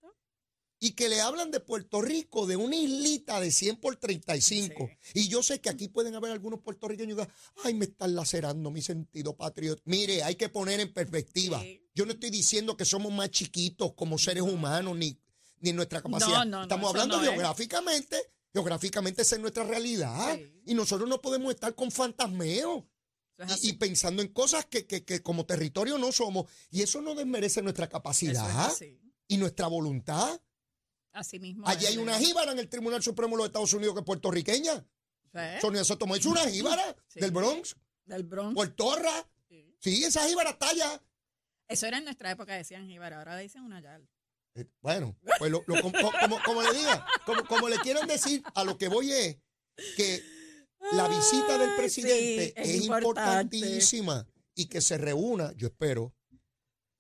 Y 0.83 0.93
que 0.93 1.11
le 1.11 1.21
hablan 1.21 1.51
de 1.51 1.61
Puerto 1.61 2.01
Rico, 2.01 2.47
de 2.47 2.57
una 2.57 2.75
islita 2.75 3.39
de 3.39 3.51
100 3.53 3.77
por 3.77 3.97
35. 3.97 4.89
Y 5.13 5.29
yo 5.29 5.43
sé 5.43 5.61
que 5.61 5.69
aquí 5.69 5.89
pueden 5.89 6.15
haber 6.15 6.33
algunos 6.33 6.61
puertorriqueños 6.61 7.17
que 7.19 7.23
digan, 7.23 7.35
ay, 7.65 7.75
me 7.75 7.85
están 7.85 8.15
lacerando 8.15 8.71
mi 8.71 8.81
sentido 8.81 9.37
patriota. 9.37 9.83
Mire, 9.85 10.23
hay 10.23 10.37
que 10.37 10.49
poner 10.49 10.81
en 10.81 10.91
perspectiva. 10.93 11.61
Sí. 11.61 11.87
Yo 11.95 12.07
no 12.07 12.13
estoy 12.13 12.31
diciendo 12.31 12.77
que 12.79 12.87
somos 12.87 13.13
más 13.13 13.31
chiquitos 13.31 13.93
como 13.93 14.17
seres 14.17 14.43
humanos 14.43 14.97
ni, 14.97 15.21
ni 15.61 15.73
nuestra 15.75 16.01
capacidad. 16.01 16.39
No, 16.39 16.45
no, 16.47 16.63
Estamos 16.63 16.89
hablando 16.91 17.21
es. 17.21 17.29
geográficamente. 17.29 18.17
Geográficamente 18.53 19.23
esa 19.23 19.35
es 19.37 19.41
nuestra 19.43 19.65
realidad. 19.65 20.35
Sí. 20.35 20.63
Y 20.65 20.75
nosotros 20.75 21.07
no 21.09 21.21
podemos 21.21 21.53
estar 21.55 21.75
con 21.75 21.91
fantasmeo 21.91 22.89
Eso 23.37 23.55
es 23.55 23.65
y, 23.65 23.75
pensando 23.75 24.23
en 24.23 24.29
cosas 24.29 24.65
que, 24.65 24.87
que- 24.87 25.05
que 25.05 25.23
como 25.23 25.45
territorio 25.45 25.99
no 25.99 26.11
somos. 26.11 26.47
Y 26.71 26.81
eso 26.81 27.03
no 27.03 27.15
desmerece 27.15 27.61
nuestra 27.61 27.85
es 27.85 27.91
capacidad 27.91 28.73
y 29.29 29.37
nuestra 29.37 29.67
voluntad. 29.67 30.41
Así 31.13 31.39
mismo. 31.41 31.67
Allí 31.67 31.87
hay 31.87 31.99
una 31.99 32.19
jíbara 32.19 32.53
en 32.53 32.59
el 32.59 32.69
Tribunal 32.69 33.03
Supremo 33.03 33.33
de 33.33 33.39
los 33.39 33.47
Estados 33.47 33.73
Unidos 33.73 33.95
que 33.95 34.01
es 34.01 34.07
puertorriqueña. 34.07 34.85
Sí. 35.33 35.39
Sonia 35.61 35.85
Sotomayor 35.85 36.37
es 36.39 36.43
una 36.43 36.51
jíbara 36.51 36.97
Sí. 37.09 37.21
del 37.21 37.31
Bronx, 37.31 37.77
Del 38.05 38.23
Bronx. 38.25 38.55
Puertorra. 38.55 39.29
Sí. 39.49 39.77
Sí, 39.81 40.05
esa 40.05 40.27
jíbara 40.29 40.51
está 40.51 40.69
allá. 40.71 41.03
Eso 41.69 41.87
era 41.87 41.99
en 41.99 42.05
nuestra 42.05 42.31
época, 42.33 42.55
decían 42.55 42.89
Jíbara, 42.89 43.19
ahora 43.19 43.37
le 43.37 43.43
dicen 43.43 43.63
una 43.63 43.81
yal. 43.81 44.09
Eh, 44.57 44.67
Bueno, 44.81 45.17
pues 45.39 45.51
lo- 45.53 45.63
lo- 45.69 45.81
como, 45.81 45.93
como- 46.21 46.43
como 46.45 46.63
le 46.63 46.73
diga, 46.77 47.07
como, 47.25 47.45
como 47.45 47.69
le 47.69 47.79
quieran 47.79 48.09
decir, 48.09 48.43
a 48.55 48.65
lo 48.65 48.77
que 48.77 48.89
voy 48.89 49.13
es 49.13 49.37
que 49.97 50.21
la 50.93 51.07
visita 51.07 51.57
del 51.59 51.77
presidente 51.77 52.47
sí, 52.49 52.53
es 52.57 52.69
es, 52.71 52.85
importantísima 52.85 54.27
y 54.57 54.67
que 54.67 54.81
se 54.81 54.99
reúna, 54.99 55.53
yo 55.57 55.69
espero, 55.69 56.13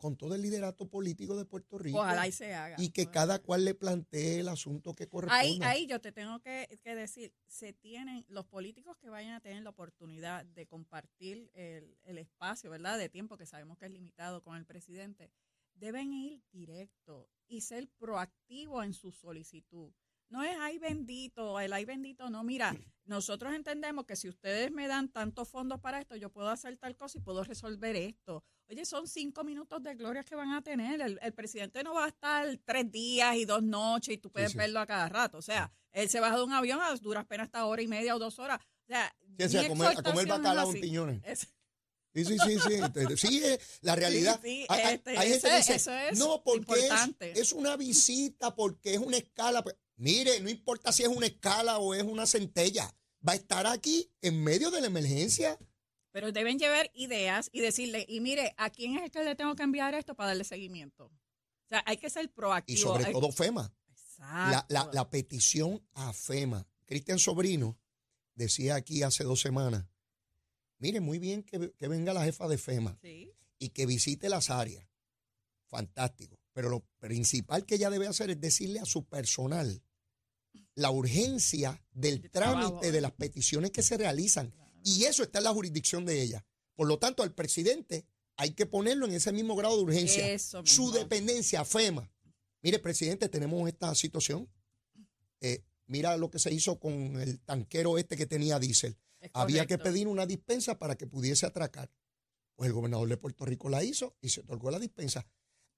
con 0.00 0.16
todo 0.16 0.35
el 0.35 0.40
liderato 0.42 0.88
político 0.88 1.37
de 1.37 1.45
Puerto 1.45 1.78
Rico 1.78 1.99
Ojalá 1.99 2.26
y 2.26 2.33
se 2.33 2.54
haga. 2.54 2.76
y 2.78 2.88
que 2.90 3.02
Ojalá. 3.02 3.12
cada 3.12 3.38
cual 3.38 3.64
le 3.66 3.75
plantee 3.75 4.40
el 4.40 4.49
asunto 4.49 4.95
que 4.95 5.04
Ahí, 5.04 5.09
corresponda. 5.11 5.69
ahí 5.69 5.87
yo 5.87 6.00
te 6.00 6.11
tengo 6.11 6.40
que, 6.40 6.80
que 6.83 6.95
decir, 6.95 7.35
se 7.47 7.75
tienen 7.75 8.25
los 8.28 8.47
políticos 8.47 8.97
que 8.99 9.11
vayan 9.11 9.35
a 9.35 9.40
tener 9.40 9.62
la 9.62 9.71
oportunidad 9.71 10.45
de 10.47 10.66
compartir 10.66 11.50
el, 11.54 11.99
el 12.02 12.16
espacio, 12.19 12.71
¿verdad? 12.71 12.99
De 12.99 13.11
tiempo 13.11 13.37
que 13.37 13.45
sabemos 13.47 13.76
que 13.76 13.85
es 13.87 13.92
limitado 13.92 14.42
con 14.42 14.57
el 14.57 14.64
presidente, 14.64 15.30
deben 15.75 16.12
ir 16.14 16.42
directo 16.50 17.28
y 17.47 17.61
ser 17.61 17.88
proactivo 17.99 18.83
en 18.83 18.95
su 18.95 19.12
solicitud. 19.12 19.92
no 20.30 20.42
es 20.45 20.57
ay 20.61 20.78
bendito, 20.78 21.59
el 21.61 21.73
ay 21.75 21.85
bendito, 21.85 22.30
no, 22.30 22.42
mira, 22.45 22.75
nosotros 23.04 23.52
entendemos 23.54 24.07
que 24.07 24.16
si 24.16 24.28
ustedes 24.28 24.71
me 24.71 24.87
dan 24.88 25.09
tantos 25.11 25.49
fondos 25.49 25.80
para 25.80 26.00
esto, 26.00 26.16
yo 26.16 26.30
puedo 26.30 26.49
hacer 26.49 26.76
tal 26.78 26.97
cosa 26.97 27.19
y 27.19 27.21
puedo 27.21 27.42
resolver 27.45 27.97
esto. 27.97 28.45
Oye, 28.71 28.85
son 28.85 29.09
cinco 29.09 29.43
minutos 29.43 29.83
de 29.83 29.97
gloria 29.97 30.23
que 30.23 30.37
van 30.37 30.53
a 30.53 30.62
tener. 30.62 31.00
El, 31.00 31.33
presidente 31.33 31.83
no 31.83 31.95
va 31.95 32.05
a 32.05 32.09
estar 32.09 32.47
tres 32.65 32.91
días 32.93 33.35
y 33.35 33.45
dos 33.45 33.65
noches 33.65 34.15
y 34.15 34.19
tú 34.19 34.31
puedes 34.31 34.55
verlo 34.55 34.79
a 34.79 34.87
cada 34.87 35.09
rato. 35.09 35.39
O 35.39 35.43
sea, 35.43 35.73
él 35.91 36.09
se 36.09 36.21
baja 36.21 36.37
de 36.37 36.45
un 36.45 36.53
avión 36.53 36.79
a 36.81 36.95
duras 36.95 37.27
penas 37.27 37.47
hasta 37.47 37.67
hora 37.67 37.83
y 37.83 37.89
media 37.89 38.15
o 38.15 38.21
dos 38.21 38.39
horas. 38.39 38.61
O 38.61 38.93
sea, 38.93 39.07
a, 39.07 39.69
comer, 39.69 39.99
a 39.99 40.03
comer 40.03 40.27
bacalao 40.29 40.73
en 40.73 40.81
piñones. 40.81 41.49
Sí, 42.15 42.25
sí, 42.25 42.37
sí, 42.39 42.59
sí. 42.59 43.17
Sí, 43.17 43.43
la 43.81 43.97
realidad. 43.97 44.41
Sí, 44.41 44.67
hay, 44.69 44.95
este, 44.95 45.17
gente 45.17 45.50
que 45.50 45.73
dice, 45.73 45.91
no, 46.15 46.43
porque 46.45 46.89
es, 47.35 47.53
una 47.53 47.77
visita, 47.77 48.55
porque 48.55 48.95
es 48.95 49.00
una 49.00 49.17
escala. 49.17 49.65
Pues, 49.65 49.75
mire, 49.97 50.39
no 50.39 50.49
importa 50.49 50.93
si 50.93 51.03
es 51.03 51.09
una 51.09 51.27
escala 51.27 51.79
o 51.79 51.93
es 51.93 52.05
una 52.05 52.25
centella, 52.25 52.95
va 53.27 53.33
a 53.33 53.37
estar 53.37 53.67
aquí 53.67 54.12
en 54.23 54.45
medio 54.45 54.71
de 54.71 54.81
la 54.81 54.87
emergencia. 54.87 55.59
Pero 56.12 56.33
deben 56.33 56.59
llevar 56.59 56.90
ideas 56.95 57.49
y 57.52 57.61
decirle, 57.61 58.05
y 58.09 58.21
mire, 58.21 58.55
¿a 58.57 58.71
quién 58.71 58.97
es 58.97 59.05
el 59.05 59.11
que 59.11 59.23
le 59.23 59.37
tengo 59.37 59.55
que 59.55 59.62
enviar 59.62 59.95
esto 59.95 60.14
para 60.14 60.29
darle 60.29 60.45
seguimiento? 60.45 61.07
O 61.07 61.69
sea, 61.69 61.83
hay 61.87 61.97
que 61.97 62.11
ser 62.11 62.31
proactivo. 62.33 62.76
Y 62.76 62.83
sobre 62.83 63.12
todo 63.12 63.31
FEMA. 63.31 63.73
La, 64.19 64.67
la, 64.69 64.90
la 64.93 65.09
petición 65.09 65.83
a 65.95 66.12
FEMA. 66.12 66.67
Cristian 66.85 67.19
Sobrino 67.19 67.79
decía 68.35 68.75
aquí 68.75 69.02
hace 69.02 69.25
dos 69.25 69.40
semanas, 69.40 69.87
Mire, 70.81 71.00
muy 71.00 71.19
bien 71.19 71.43
que, 71.43 71.59
venga 71.87 72.14
la 72.14 72.25
jefa 72.25 72.49
de 72.49 72.57
FEMA 72.57 72.99
y 73.59 73.69
que 73.69 73.85
visite 73.85 74.31
las 74.31 74.49
áreas. 74.49 74.88
Fantástico. 75.67 76.40
Pero 76.52 76.71
lo 76.71 76.81
principal 76.99 77.67
que 77.67 77.75
ella 77.75 77.90
debe 77.90 78.07
hacer 78.07 78.31
es 78.31 78.40
decirle 78.40 78.81
a 78.81 78.87
su 78.87 79.05
personal 79.05 79.83
la 80.75 80.90
urgencia 80.90 81.85
del 81.93 82.31
trámite 82.31 82.90
de 82.90 83.00
las 83.02 83.12
peticiones 83.12 83.71
que 83.71 83.83
se 83.83 83.99
realizan. 83.99 84.55
Y 84.85 85.05
eso 85.05 85.23
está 85.23 85.39
en 85.39 85.45
la 85.45 85.53
jurisdicción 85.53 86.05
de 86.05 86.23
ella. 86.23 86.45
Por 86.75 86.89
lo 86.89 86.99
tanto, 86.99 87.23
al 87.23 87.35
presidente 87.35 88.07
hay 88.37 88.53
que 88.53 88.67
ponerlo 88.67 89.07
en 89.07 89.13
ese 89.13 89.33
mismo 89.33 89.55
grado 89.55 89.77
de 89.77 89.83
urgencia. 89.83 90.39
su 90.39 90.93
dependencia, 90.93 91.65
FEMA. 91.65 92.11
Mire, 92.63 92.79
presidente, 92.79 93.29
tenemos 93.29 93.69
esta 93.69 93.95
situación. 93.95 94.51
Eh, 95.41 95.65
mira 95.87 96.17
lo 96.17 96.31
que 96.31 96.39
se 96.39 96.53
hizo 96.53 96.79
con 96.79 97.21
el 97.21 97.41
tanquero 97.41 97.99
este 97.99 98.17
que 98.17 98.27
tenía 98.27 98.59
diésel. 98.59 98.97
Había 99.35 99.67
que 99.67 99.79
pedir 99.79 100.09
una 100.09 100.27
dispensa 100.27 100.79
para 100.79 100.97
que 100.97 101.07
pudiese 101.07 101.47
atracar. 101.47 101.91
Pues 102.57 102.69
el 102.69 102.73
gobernador 102.73 103.09
de 103.09 103.17
Puerto 103.17 103.45
Rico 103.45 103.69
la 103.69 103.83
hizo 103.83 104.17
y 104.21 104.29
se 104.31 104.41
otorgó 104.41 104.71
la 104.71 104.79
dispensa. 104.79 105.27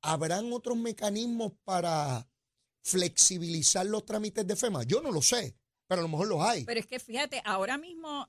¿Habrán 0.01 0.53
otros 0.53 0.77
mecanismos 0.77 1.53
para 1.65 2.29
flexibilizar 2.83 3.87
los 3.87 4.05
trámites 4.05 4.47
de 4.47 4.57
FEMA? 4.57 4.83
Yo 4.85 5.01
no 5.01 5.13
lo 5.13 5.23
sé, 5.23 5.57
pero 5.87 6.01
a 6.01 6.03
lo 6.03 6.09
mejor 6.09 6.29
los 6.29 6.41
hay. 6.41 6.65
Pero 6.65 6.81
es 6.81 6.87
que 6.87 6.99
fíjate, 6.99 7.41
ahora 7.45 7.79
mismo, 7.79 8.29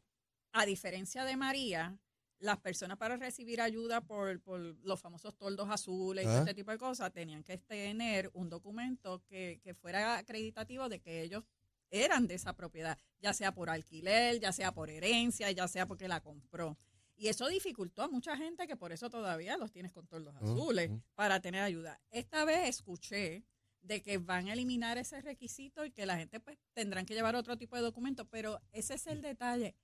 a 0.53 0.65
diferencia 0.65 1.25
de 1.25 1.35
María, 1.35 1.97
las 2.39 2.59
personas 2.59 2.97
para 2.97 3.17
recibir 3.17 3.61
ayuda 3.61 4.01
por, 4.01 4.41
los 4.83 5.01
famosos 5.01 5.35
toldos 5.35 5.69
azules 5.69 6.25
y 6.25 6.27
ah. 6.27 6.39
este 6.39 6.53
tipo 6.53 6.71
de 6.71 6.77
cosas 6.77 7.11
tenían 7.11 7.43
que 7.43 7.57
tener 7.57 8.29
un 8.33 8.49
documento 8.49 9.23
que, 9.25 9.59
que 9.63 9.73
fuera 9.73 10.17
acreditativo 10.17 10.89
de 10.89 10.99
que 10.99 11.21
ellos 11.21 11.43
eran 11.89 12.27
de 12.27 12.35
esa 12.35 12.53
propiedad, 12.53 12.97
ya 13.19 13.33
sea 13.33 13.53
por 13.53 13.69
alquiler, 13.69 14.39
ya 14.39 14.51
sea 14.51 14.73
por 14.73 14.89
herencia, 14.89 15.51
ya 15.51 15.67
sea 15.67 15.87
porque 15.87 16.07
la 16.07 16.21
compró. 16.21 16.77
Y 17.15 17.27
eso 17.27 17.47
dificultó 17.47 18.01
a 18.01 18.07
mucha 18.07 18.35
gente 18.35 18.67
que 18.67 18.75
por 18.75 18.91
eso 18.91 19.09
todavía 19.09 19.57
los 19.57 19.71
tienes 19.71 19.93
con 19.93 20.07
todos 20.07 20.23
los 20.23 20.35
azules 20.35 20.89
para 21.13 21.39
tener 21.39 21.61
ayuda. 21.61 22.01
Esta 22.09 22.45
vez 22.45 22.67
escuché 22.67 23.43
de 23.81 24.01
que 24.01 24.17
van 24.17 24.47
a 24.47 24.53
eliminar 24.53 24.97
ese 24.97 25.21
requisito 25.21 25.85
y 25.85 25.91
que 25.91 26.05
la 26.05 26.17
gente 26.17 26.39
pues 26.39 26.57
tendrán 26.73 27.05
que 27.05 27.13
llevar 27.13 27.35
otro 27.35 27.57
tipo 27.57 27.75
de 27.75 27.81
documento, 27.81 28.25
pero 28.25 28.59
ese 28.71 28.95
es 28.95 29.07
el 29.07 29.21
detalle. 29.21 29.75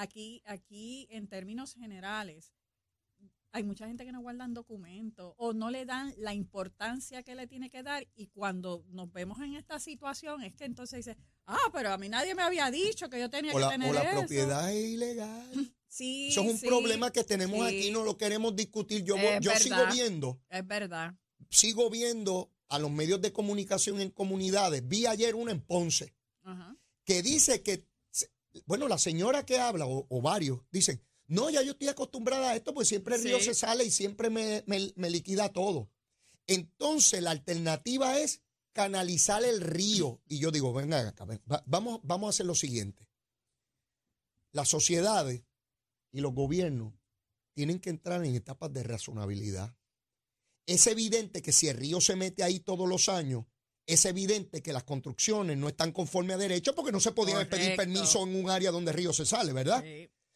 Aquí, 0.00 0.42
aquí 0.46 1.08
en 1.10 1.26
términos 1.26 1.74
generales, 1.74 2.52
hay 3.50 3.64
mucha 3.64 3.88
gente 3.88 4.04
que 4.04 4.12
no 4.12 4.20
guardan 4.20 4.54
documentos 4.54 5.34
o 5.38 5.52
no 5.52 5.72
le 5.72 5.86
dan 5.86 6.14
la 6.18 6.34
importancia 6.34 7.24
que 7.24 7.34
le 7.34 7.48
tiene 7.48 7.68
que 7.68 7.82
dar 7.82 8.06
y 8.14 8.28
cuando 8.28 8.84
nos 8.90 9.12
vemos 9.12 9.40
en 9.40 9.54
esta 9.54 9.80
situación 9.80 10.44
es 10.44 10.54
que 10.54 10.66
entonces 10.66 11.04
dice, 11.04 11.18
ah, 11.46 11.70
pero 11.72 11.90
a 11.90 11.98
mí 11.98 12.08
nadie 12.08 12.36
me 12.36 12.42
había 12.42 12.70
dicho 12.70 13.10
que 13.10 13.18
yo 13.18 13.28
tenía 13.28 13.52
que 13.52 13.58
tener. 13.58 13.90
O 13.90 13.92
la 13.92 14.08
propiedad 14.12 14.72
es 14.72 14.88
ilegal. 14.88 15.50
Sí, 15.90 16.28
Eso 16.28 16.42
es 16.42 16.62
un 16.62 16.68
problema 16.68 17.10
que 17.10 17.24
tenemos 17.24 17.66
aquí, 17.66 17.90
no 17.90 18.04
lo 18.04 18.18
queremos 18.18 18.54
discutir. 18.54 19.02
Yo, 19.04 19.16
yo 19.40 19.50
sigo 19.56 19.86
viendo. 19.90 20.38
Es 20.50 20.64
verdad. 20.66 21.14
Sigo 21.48 21.88
viendo 21.88 22.52
a 22.68 22.78
los 22.78 22.90
medios 22.90 23.22
de 23.22 23.32
comunicación 23.32 23.98
en 24.02 24.10
comunidades. 24.10 24.86
Vi 24.86 25.06
ayer 25.06 25.34
una 25.34 25.50
en 25.50 25.62
Ponce 25.62 26.14
que 27.04 27.22
dice 27.22 27.62
que, 27.62 27.88
bueno, 28.66 28.88
la 28.88 28.98
señora 28.98 29.44
que 29.44 29.58
habla, 29.58 29.86
o, 29.86 30.06
o 30.08 30.22
varios, 30.22 30.60
dicen, 30.70 31.02
no, 31.28 31.50
ya 31.50 31.62
yo 31.62 31.72
estoy 31.72 31.88
acostumbrada 31.88 32.50
a 32.50 32.56
esto, 32.56 32.72
pues 32.72 32.88
siempre 32.88 33.16
el 33.16 33.22
río 33.22 33.38
se 33.38 33.54
sale 33.54 33.84
y 33.84 33.90
siempre 33.90 34.30
me, 34.30 34.64
liquida 35.10 35.52
todo. 35.52 35.90
Entonces, 36.46 37.22
la 37.22 37.30
alternativa 37.30 38.18
es 38.18 38.42
canalizar 38.72 39.44
el 39.44 39.60
río. 39.60 40.22
Y 40.26 40.38
yo 40.38 40.50
digo, 40.50 40.72
venga 40.72 41.06
acá, 41.06 41.26
vamos, 41.66 42.00
vamos 42.02 42.28
a 42.28 42.30
hacer 42.30 42.46
lo 42.46 42.54
siguiente. 42.54 43.06
Las 44.52 44.70
sociedades 44.70 45.42
y 46.12 46.20
los 46.22 46.32
gobiernos 46.32 46.94
tienen 47.52 47.78
que 47.78 47.90
entrar 47.90 48.24
en 48.24 48.34
etapas 48.34 48.72
de 48.72 48.82
razonabilidad. 48.82 49.76
Es 50.64 50.86
evidente 50.86 51.42
que 51.42 51.52
si 51.52 51.68
el 51.68 51.76
río 51.76 52.00
se 52.00 52.16
mete 52.16 52.42
ahí 52.42 52.60
todos 52.60 52.88
los 52.88 53.10
años, 53.10 53.44
es 53.88 54.04
evidente 54.04 54.62
que 54.62 54.72
las 54.72 54.84
construcciones 54.84 55.56
no 55.56 55.66
están 55.66 55.92
conforme 55.92 56.34
a 56.34 56.36
derecho 56.36 56.74
porque 56.74 56.92
no 56.92 57.00
se 57.00 57.12
podía 57.12 57.48
pedir 57.48 57.74
permiso 57.74 58.22
en 58.22 58.36
un 58.36 58.50
área 58.50 58.70
donde 58.70 58.90
el 58.90 58.96
río 58.96 59.12
se 59.12 59.24
sale, 59.24 59.52
¿verdad? 59.52 59.82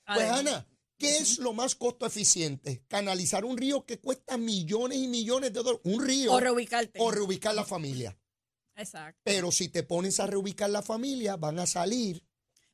Pues 0.07 0.31
Ana, 0.31 0.67
¿Qué 1.03 1.19
es 1.19 1.39
lo 1.39 1.53
más 1.53 1.75
costo 1.75 2.07
eficiente? 2.07 2.85
Canalizar 2.87 3.45
un 3.45 3.57
río 3.57 3.85
que 3.85 3.99
cuesta 3.99 4.39
millones 4.39 4.99
y 4.99 5.09
millones 5.09 5.53
de 5.53 5.61
dólares. 5.61 5.81
Un 5.83 6.07
río. 6.07 6.33
O 6.33 6.39
reubicarte. 6.39 7.01
O 7.03 7.11
reubicar 7.11 7.57
la 7.57 7.65
familia. 7.65 8.17
Exacto. 8.77 9.21
Pero 9.25 9.51
si 9.51 9.69
te 9.69 9.83
pones 9.83 10.21
a 10.21 10.29
reubicar 10.29 10.71
la 10.71 10.81
familia, 10.81 11.37
van 11.37 11.59
a 11.59 11.67
salir 11.67 12.25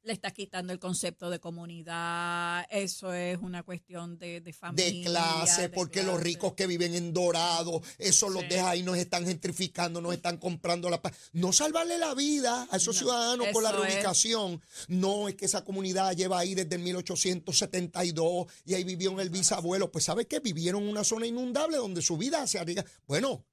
le 0.02 0.12
estás 0.12 0.32
quitando 0.32 0.72
el 0.72 0.78
concepto 0.78 1.28
de 1.28 1.40
comunidad, 1.40 2.64
eso 2.70 3.12
es 3.12 3.38
una 3.38 3.62
cuestión 3.62 4.18
de, 4.18 4.40
de 4.40 4.52
familia. 4.52 4.86
De 4.86 5.02
clase, 5.02 5.68
porque 5.68 6.02
los 6.02 6.20
ricos 6.20 6.54
que 6.54 6.66
viven 6.66 6.94
en 6.94 7.12
Dorado, 7.12 7.82
eso 7.98 8.28
los 8.30 8.48
deja 8.48 8.70
ahí, 8.70 8.82
nos 8.82 8.96
están 8.96 9.26
gentrificando, 9.26 10.00
nos 10.00 10.14
están 10.14 10.38
comprando 10.38 10.88
la 10.88 11.02
paz. 11.02 11.12
No 11.32 11.52
salvarle 11.52 11.98
la 11.98 12.14
vida 12.14 12.68
a 12.70 12.76
esos 12.76 12.96
ciudadanos 12.96 13.48
por 13.52 13.62
la 13.62 13.72
reubicación. 13.72 14.62
No, 14.86 15.28
es 15.28 15.34
que 15.34 15.44
esa 15.44 15.64
comunidad 15.64 16.16
lleva 16.16 16.38
ahí 16.38 16.54
desde 16.54 16.78
1872 16.78 18.46
y 18.64 18.74
ahí 18.74 18.84
vivió 18.84 19.18
el 19.20 19.30
bisabuelo. 19.30 19.90
Pues 19.90 20.04
¿sabes 20.04 20.26
qué? 20.26 20.40
Vivieron 20.40 20.82
en 20.82 20.88
una 20.88 21.04
zona 21.04 21.26
inundable 21.26 21.76
donde 21.76 22.02
su 22.02 22.16
vida 22.16 22.46
se 22.46 22.58
arriesga. 22.58 22.84
Bueno, 23.06 23.44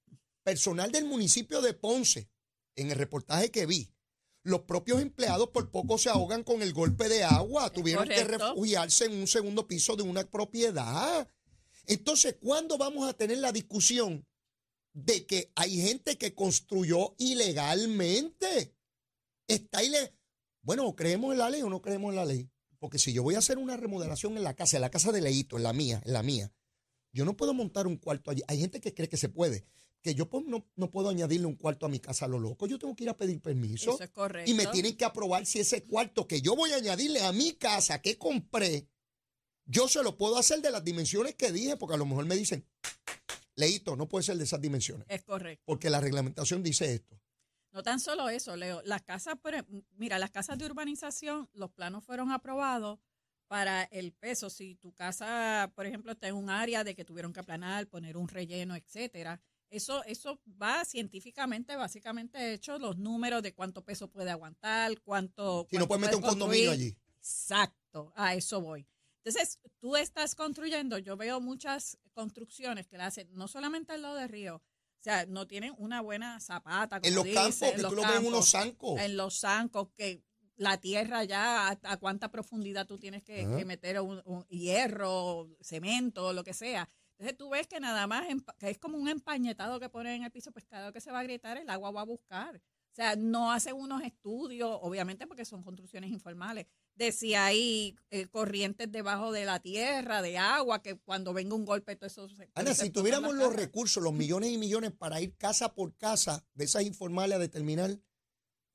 personal 0.43 0.91
del 0.91 1.05
municipio 1.05 1.61
de 1.61 1.73
Ponce, 1.73 2.29
en 2.75 2.91
el 2.91 2.97
reportaje 2.97 3.51
que 3.51 3.65
vi, 3.65 3.89
los 4.45 4.61
propios 4.61 5.01
empleados 5.01 5.49
por 5.49 5.71
poco 5.71 5.97
se 5.97 6.09
ahogan 6.09 6.43
con 6.43 6.61
el 6.61 6.71
golpe 6.71 7.09
de 7.09 7.23
agua, 7.23 7.71
tuvieron 7.71 8.07
que 8.07 8.23
refugiarse 8.23 9.05
en 9.05 9.13
un 9.13 9.27
segundo 9.27 9.67
piso 9.67 9.95
de 9.95 10.03
una 10.03 10.23
propiedad. 10.23 11.27
Entonces, 11.87 12.37
¿cuándo 12.39 12.77
vamos 12.77 13.09
a 13.09 13.13
tener 13.13 13.39
la 13.39 13.51
discusión 13.51 14.23
de 14.93 15.25
que 15.25 15.51
hay 15.55 15.81
gente 15.81 16.19
que 16.19 16.35
construyó 16.35 17.15
ilegalmente? 17.17 18.75
Está 19.47 19.83
ilegal. 19.83 20.15
Bueno, 20.61 20.95
¿creemos 20.95 21.31
en 21.31 21.39
la 21.39 21.49
ley 21.49 21.63
o 21.63 21.69
no 21.69 21.81
creemos 21.81 22.11
en 22.11 22.15
la 22.15 22.25
ley? 22.25 22.47
Porque 22.77 22.99
si 22.99 23.13
yo 23.13 23.23
voy 23.23 23.33
a 23.33 23.39
hacer 23.39 23.57
una 23.57 23.77
remodelación 23.77 24.37
en 24.37 24.43
la 24.43 24.53
casa, 24.53 24.77
en 24.77 24.81
la 24.81 24.91
casa 24.91 25.11
de 25.11 25.21
Leito, 25.21 25.57
en 25.57 25.63
la 25.63 25.73
mía, 25.73 26.03
en 26.05 26.13
la 26.13 26.21
mía, 26.21 26.51
yo 27.11 27.25
no 27.25 27.35
puedo 27.35 27.55
montar 27.55 27.87
un 27.87 27.97
cuarto 27.97 28.29
allí. 28.29 28.43
Hay 28.47 28.59
gente 28.59 28.79
que 28.79 28.93
cree 28.93 29.09
que 29.09 29.17
se 29.17 29.29
puede 29.29 29.65
que 30.05 30.13
yo 30.13 30.29
no, 30.75 30.91
puedo 30.91 31.09
añadirle 31.09 31.47
un 31.47 31.55
cuarto 31.55 31.87
a 31.87 31.89
mi 31.89 31.99
casa 31.99 32.25
a 32.25 32.27
lo 32.27 32.37
loco. 32.37 32.67
Yo 32.67 32.77
tengo 32.77 32.95
que 32.95 33.05
ir 33.05 33.09
a 33.09 33.17
pedir 33.17 33.41
permiso. 33.41 33.95
Eso 33.95 34.03
es 34.03 34.11
correcto. 34.11 34.51
Y 34.51 34.53
me 34.53 34.67
tienen 34.67 34.95
que 34.95 35.03
aprobar 35.03 35.47
si 35.47 35.59
ese 35.59 35.81
cuarto 35.81 36.27
que 36.27 36.41
yo 36.41 36.55
voy 36.55 36.71
a 36.73 36.75
añadirle 36.75 37.23
a 37.23 37.31
mi 37.31 37.53
casa 37.53 38.03
que 38.03 38.15
compré, 38.19 38.87
yo 39.65 39.87
se 39.87 40.03
lo 40.03 40.15
puedo 40.15 40.37
hacer 40.37 40.61
de 40.61 40.69
las 40.69 40.83
dimensiones 40.83 41.33
que 41.33 41.51
dije, 41.51 41.75
porque 41.75 41.95
a 41.95 41.97
lo 41.97 42.05
mejor 42.05 42.27
me 42.27 42.35
dicen, 42.35 42.67
Leito, 43.55 43.95
no 43.95 44.07
puede 44.07 44.21
ser 44.21 44.37
de 44.37 44.43
esas 44.43 44.61
dimensiones. 44.61 45.07
Es 45.09 45.23
correcto. 45.23 45.63
Porque 45.65 45.89
la 45.89 45.99
reglamentación 45.99 46.61
dice 46.61 46.93
esto. 46.93 47.19
No 47.71 47.81
tan 47.81 47.99
solo 47.99 48.29
eso, 48.29 48.55
Leo. 48.55 48.83
Las 48.85 49.01
casas, 49.01 49.37
mira, 49.97 50.19
las 50.19 50.29
casas 50.29 50.59
de 50.59 50.67
urbanización, 50.67 51.49
los 51.53 51.71
planos 51.71 52.03
fueron 52.03 52.31
aprobados 52.31 52.99
para 53.47 53.85
el 53.85 54.13
peso. 54.13 54.51
Si 54.51 54.75
tu 54.75 54.93
casa, 54.93 55.71
por 55.73 55.87
ejemplo, 55.87 56.11
está 56.11 56.27
en 56.27 56.35
un 56.35 56.51
área 56.51 56.83
de 56.83 56.93
que 56.93 57.05
tuvieron 57.05 57.33
que 57.33 57.39
aplanar, 57.39 57.87
poner 57.87 58.17
un 58.17 58.27
relleno, 58.27 58.75
etcétera, 58.75 59.41
eso, 59.69 60.03
eso 60.05 60.39
va 60.61 60.85
científicamente, 60.85 61.75
básicamente 61.75 62.53
hecho 62.53 62.77
los 62.79 62.97
números 62.97 63.41
de 63.43 63.53
cuánto 63.53 63.83
peso 63.83 64.09
puede 64.09 64.31
aguantar, 64.31 64.99
cuánto. 65.01 65.67
Si 65.69 65.77
no 65.77 65.87
puedes 65.87 66.01
meter 66.01 66.15
un 66.15 66.21
condominio 66.21 66.71
allí. 66.71 66.95
Exacto, 67.17 68.13
a 68.15 68.35
eso 68.35 68.61
voy. 68.61 68.87
Entonces, 69.23 69.59
tú 69.79 69.95
estás 69.95 70.35
construyendo, 70.35 70.99
yo 70.99 71.17
veo 71.17 71.41
muchas 71.41 71.97
construcciones 72.13 72.87
que 72.87 72.97
la 72.97 73.07
hacen 73.07 73.27
no 73.33 73.47
solamente 73.47 73.93
al 73.93 74.03
lado 74.03 74.15
del 74.15 74.29
río, 74.29 74.61
sea, 75.05 75.25
no 75.27 75.47
tienen 75.47 75.73
una 75.77 76.01
buena 76.01 76.39
zapata. 76.39 76.99
Como 76.99 77.07
En 77.07 77.15
los 77.15 77.23
dice, 77.23 77.35
campos, 77.35 77.61
en 77.61 77.75
que 77.75 77.81
los 77.81 77.91
tú 77.91 77.95
lo 77.95 78.01
ves 78.01 78.09
en 78.09 78.15
campos, 78.15 78.33
unos 78.33 78.49
zancos. 78.49 78.99
En 78.99 79.17
los 79.17 79.39
zancos, 79.39 79.89
que 79.95 80.23
la 80.57 80.77
tierra 80.79 81.23
ya, 81.23 81.69
a, 81.69 81.79
a 81.83 81.97
cuánta 81.97 82.31
profundidad 82.31 82.87
tú 82.87 82.97
tienes 82.97 83.23
que, 83.23 83.47
que 83.55 83.65
meter 83.65 84.01
un, 84.01 84.21
un 84.25 84.45
hierro, 84.47 85.47
cemento, 85.61 86.33
lo 86.33 86.43
que 86.43 86.53
sea. 86.53 86.89
Entonces 87.17 87.37
tú 87.37 87.49
ves 87.49 87.67
que 87.67 87.79
nada 87.79 88.07
más, 88.07 88.27
que 88.59 88.69
es 88.69 88.77
como 88.77 88.97
un 88.97 89.07
empañetado 89.07 89.79
que 89.79 89.89
ponen 89.89 90.15
en 90.15 90.23
el 90.23 90.31
piso, 90.31 90.51
pues 90.51 90.65
cada 90.65 90.85
vez 90.85 90.93
que 90.93 91.01
se 91.01 91.11
va 91.11 91.19
a 91.19 91.23
gritar, 91.23 91.57
el 91.57 91.69
agua 91.69 91.91
va 91.91 92.01
a 92.01 92.05
buscar. 92.05 92.57
O 92.57 92.95
sea, 92.95 93.15
no 93.17 93.51
hacen 93.51 93.75
unos 93.75 94.03
estudios, 94.03 94.77
obviamente 94.81 95.27
porque 95.27 95.43
son 95.43 95.63
construcciones 95.63 96.11
informales, 96.11 96.65
de 96.95 97.11
si 97.11 97.35
hay 97.35 97.97
eh, 98.09 98.27
corrientes 98.27 98.89
debajo 98.89 99.33
de 99.33 99.43
la 99.43 99.59
tierra, 99.59 100.21
de 100.21 100.37
agua, 100.37 100.81
que 100.81 100.95
cuando 100.95 101.33
venga 101.33 101.55
un 101.55 101.65
golpe 101.65 101.97
todo 101.97 102.07
eso 102.07 102.29
se... 102.29 102.49
Ana, 102.55 102.73
se 102.73 102.85
si 102.85 102.91
tuviéramos 102.91 103.35
los 103.35 103.53
recursos, 103.53 104.01
los 104.01 104.13
millones 104.13 104.51
y 104.51 104.57
millones 104.57 104.93
para 104.93 105.19
ir 105.19 105.35
casa 105.35 105.73
por 105.73 105.93
casa 105.97 106.45
de 106.53 106.63
esas 106.63 106.83
informales 106.83 107.35
a 107.35 107.39
determinar 107.39 107.99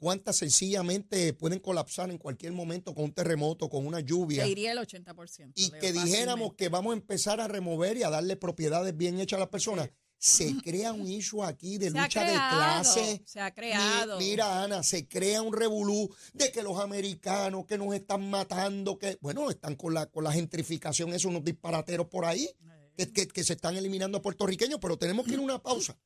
cuántas 0.00 0.36
sencillamente 0.36 1.32
pueden 1.34 1.60
colapsar 1.60 2.10
en 2.10 2.18
cualquier 2.18 2.52
momento 2.52 2.94
con 2.94 3.04
un 3.04 3.12
terremoto, 3.12 3.68
con 3.68 3.86
una 3.86 4.00
lluvia, 4.00 4.42
Te 4.44 4.50
iría 4.50 4.72
el 4.72 4.78
80%. 4.78 5.52
y 5.54 5.70
Leo, 5.70 5.80
que 5.80 5.92
dijéramos 5.92 6.54
que 6.54 6.68
vamos 6.68 6.92
a 6.92 6.96
empezar 6.96 7.40
a 7.40 7.46
remover 7.46 7.96
y 7.98 8.02
a 8.02 8.10
darle 8.10 8.36
propiedades 8.36 8.96
bien 8.96 9.20
hechas 9.20 9.36
a 9.36 9.40
las 9.40 9.48
personas, 9.50 9.90
se 10.18 10.54
crea 10.64 10.92
un 10.92 11.06
issue 11.06 11.42
aquí 11.44 11.78
de 11.78 11.90
se 11.90 11.98
ha 11.98 12.02
lucha 12.02 12.24
de 12.24 12.32
clase. 12.32 13.22
Se 13.26 13.40
ha 13.40 13.52
creado. 13.54 14.18
Mira, 14.18 14.62
Ana, 14.64 14.82
se 14.82 15.06
crea 15.06 15.42
un 15.42 15.52
revolú 15.52 16.12
de 16.32 16.50
que 16.50 16.62
los 16.62 16.78
americanos 16.80 17.66
que 17.66 17.78
nos 17.78 17.94
están 17.94 18.28
matando, 18.30 18.98
que, 18.98 19.18
bueno, 19.20 19.50
están 19.50 19.76
con 19.76 19.92
la, 19.94 20.06
con 20.06 20.24
la 20.24 20.32
gentrificación, 20.32 21.10
esos 21.10 21.26
unos 21.30 21.44
disparateros 21.44 22.06
por 22.08 22.24
ahí, 22.24 22.48
que, 22.96 23.12
que- 23.12 23.28
que 23.28 23.44
se 23.44 23.52
están 23.54 23.76
eliminando 23.76 24.18
a 24.18 24.22
puertorriqueños, 24.22 24.78
pero 24.80 24.98
tenemos 24.98 25.24
que 25.26 25.32
ir 25.34 25.38
a 25.38 25.42
una 25.42 25.62
pausa. 25.62 25.96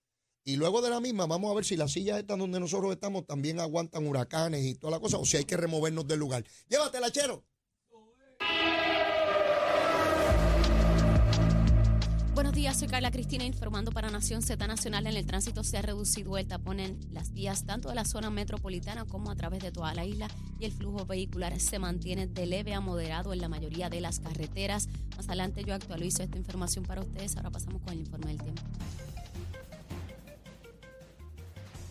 Y 0.46 0.56
luego 0.56 0.82
de 0.82 0.90
la 0.90 1.00
misma, 1.00 1.24
vamos 1.24 1.50
a 1.50 1.54
ver 1.54 1.64
si 1.64 1.74
las 1.74 1.92
sillas 1.92 2.18
estas 2.18 2.38
donde 2.38 2.60
nosotros 2.60 2.92
estamos 2.92 3.26
también 3.26 3.60
aguantan 3.60 4.06
huracanes 4.06 4.62
y 4.62 4.74
toda 4.74 4.90
la 4.90 5.00
cosa, 5.00 5.16
o 5.16 5.24
si 5.24 5.38
hay 5.38 5.44
que 5.44 5.56
removernos 5.56 6.06
del 6.06 6.20
lugar. 6.20 6.44
Llévatela, 6.68 7.10
chero. 7.10 7.44
Buenos 12.34 12.52
días, 12.52 12.78
soy 12.78 12.88
Carla 12.88 13.10
Cristina 13.10 13.44
informando 13.44 13.90
para 13.90 14.10
Nación 14.10 14.42
Z 14.42 14.66
Nacional. 14.66 15.06
En 15.06 15.16
el 15.16 15.24
tránsito 15.24 15.64
se 15.64 15.78
ha 15.78 15.82
reducido 15.82 16.36
el 16.36 16.46
tapón 16.46 16.78
en 16.78 17.00
las 17.10 17.32
vías 17.32 17.64
tanto 17.64 17.88
de 17.88 17.94
la 17.94 18.04
zona 18.04 18.28
metropolitana 18.28 19.06
como 19.06 19.30
a 19.30 19.36
través 19.36 19.62
de 19.62 19.72
toda 19.72 19.94
la 19.94 20.04
isla 20.04 20.28
y 20.60 20.66
el 20.66 20.72
flujo 20.72 21.06
vehicular 21.06 21.58
se 21.58 21.78
mantiene 21.78 22.26
de 22.26 22.44
leve 22.44 22.74
a 22.74 22.80
moderado 22.80 23.32
en 23.32 23.40
la 23.40 23.48
mayoría 23.48 23.88
de 23.88 24.02
las 24.02 24.20
carreteras. 24.20 24.88
Más 25.16 25.26
adelante 25.28 25.64
yo 25.64 25.74
actualizo 25.74 26.22
esta 26.22 26.36
información 26.36 26.84
para 26.84 27.00
ustedes. 27.00 27.34
Ahora 27.36 27.50
pasamos 27.50 27.80
con 27.80 27.94
el 27.94 28.00
informe 28.00 28.26
del 28.26 28.42
tiempo. 28.42 28.62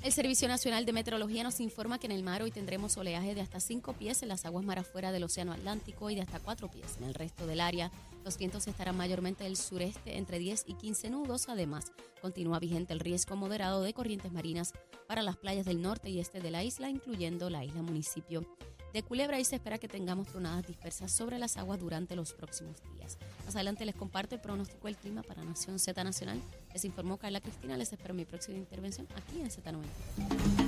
El 0.03 0.11
Servicio 0.11 0.49
Nacional 0.49 0.85
de 0.85 0.91
Meteorología 0.91 1.43
nos 1.43 1.61
informa 1.61 1.97
que 1.97 2.07
en 2.07 2.11
el 2.11 2.23
mar 2.23 2.41
hoy 2.41 2.51
tendremos 2.51 2.97
oleaje 2.97 3.35
de 3.35 3.39
hasta 3.39 3.61
5 3.61 3.93
pies 3.93 4.21
en 4.21 4.27
las 4.27 4.45
aguas 4.45 4.65
mar 4.65 4.77
afuera 4.77 5.13
del 5.13 5.23
Océano 5.23 5.53
Atlántico 5.53 6.09
y 6.09 6.15
de 6.15 6.21
hasta 6.21 6.41
4 6.41 6.69
pies 6.69 6.97
en 6.97 7.05
el 7.05 7.13
resto 7.13 7.47
del 7.47 7.61
área. 7.61 7.89
Los 8.25 8.37
vientos 8.37 8.67
estarán 8.67 8.97
mayormente 8.97 9.45
del 9.45 9.55
sureste 9.55 10.17
entre 10.17 10.39
10 10.39 10.65
y 10.67 10.73
15 10.73 11.09
nudos. 11.09 11.47
Además, 11.47 11.93
continúa 12.21 12.59
vigente 12.59 12.91
el 12.91 12.99
riesgo 12.99 13.37
moderado 13.37 13.81
de 13.81 13.93
corrientes 13.93 14.33
marinas 14.33 14.73
para 15.07 15.21
las 15.21 15.37
playas 15.37 15.65
del 15.65 15.81
norte 15.81 16.09
y 16.09 16.19
este 16.19 16.41
de 16.41 16.51
la 16.51 16.65
isla, 16.65 16.89
incluyendo 16.89 17.49
la 17.49 17.63
isla 17.63 17.81
municipio 17.81 18.45
de 18.91 19.03
Culebra 19.03 19.39
y 19.39 19.45
se 19.45 19.55
espera 19.55 19.77
que 19.77 19.87
tengamos 19.87 20.27
tronadas 20.27 20.67
dispersas 20.67 21.13
sobre 21.13 21.39
las 21.39 21.55
aguas 21.55 21.79
durante 21.79 22.17
los 22.17 22.33
próximos 22.33 22.75
días. 22.93 23.17
Más 23.45 23.55
adelante 23.55 23.85
les 23.85 23.95
comparto 23.95 24.35
el 24.35 24.41
pronóstico 24.41 24.87
del 24.87 24.97
clima 24.97 25.23
para 25.23 25.45
Nación 25.45 25.79
Z 25.79 26.03
Nacional. 26.03 26.41
Les 26.73 26.85
informó 26.85 27.17
Carla 27.17 27.39
Cristina. 27.39 27.77
Les 27.77 27.93
espero 27.93 28.13
mi 28.13 28.25
próxima 28.25 28.57
intervención 28.57 29.07
aquí 29.15 29.41
en 29.41 29.49
Z90. 29.49 30.62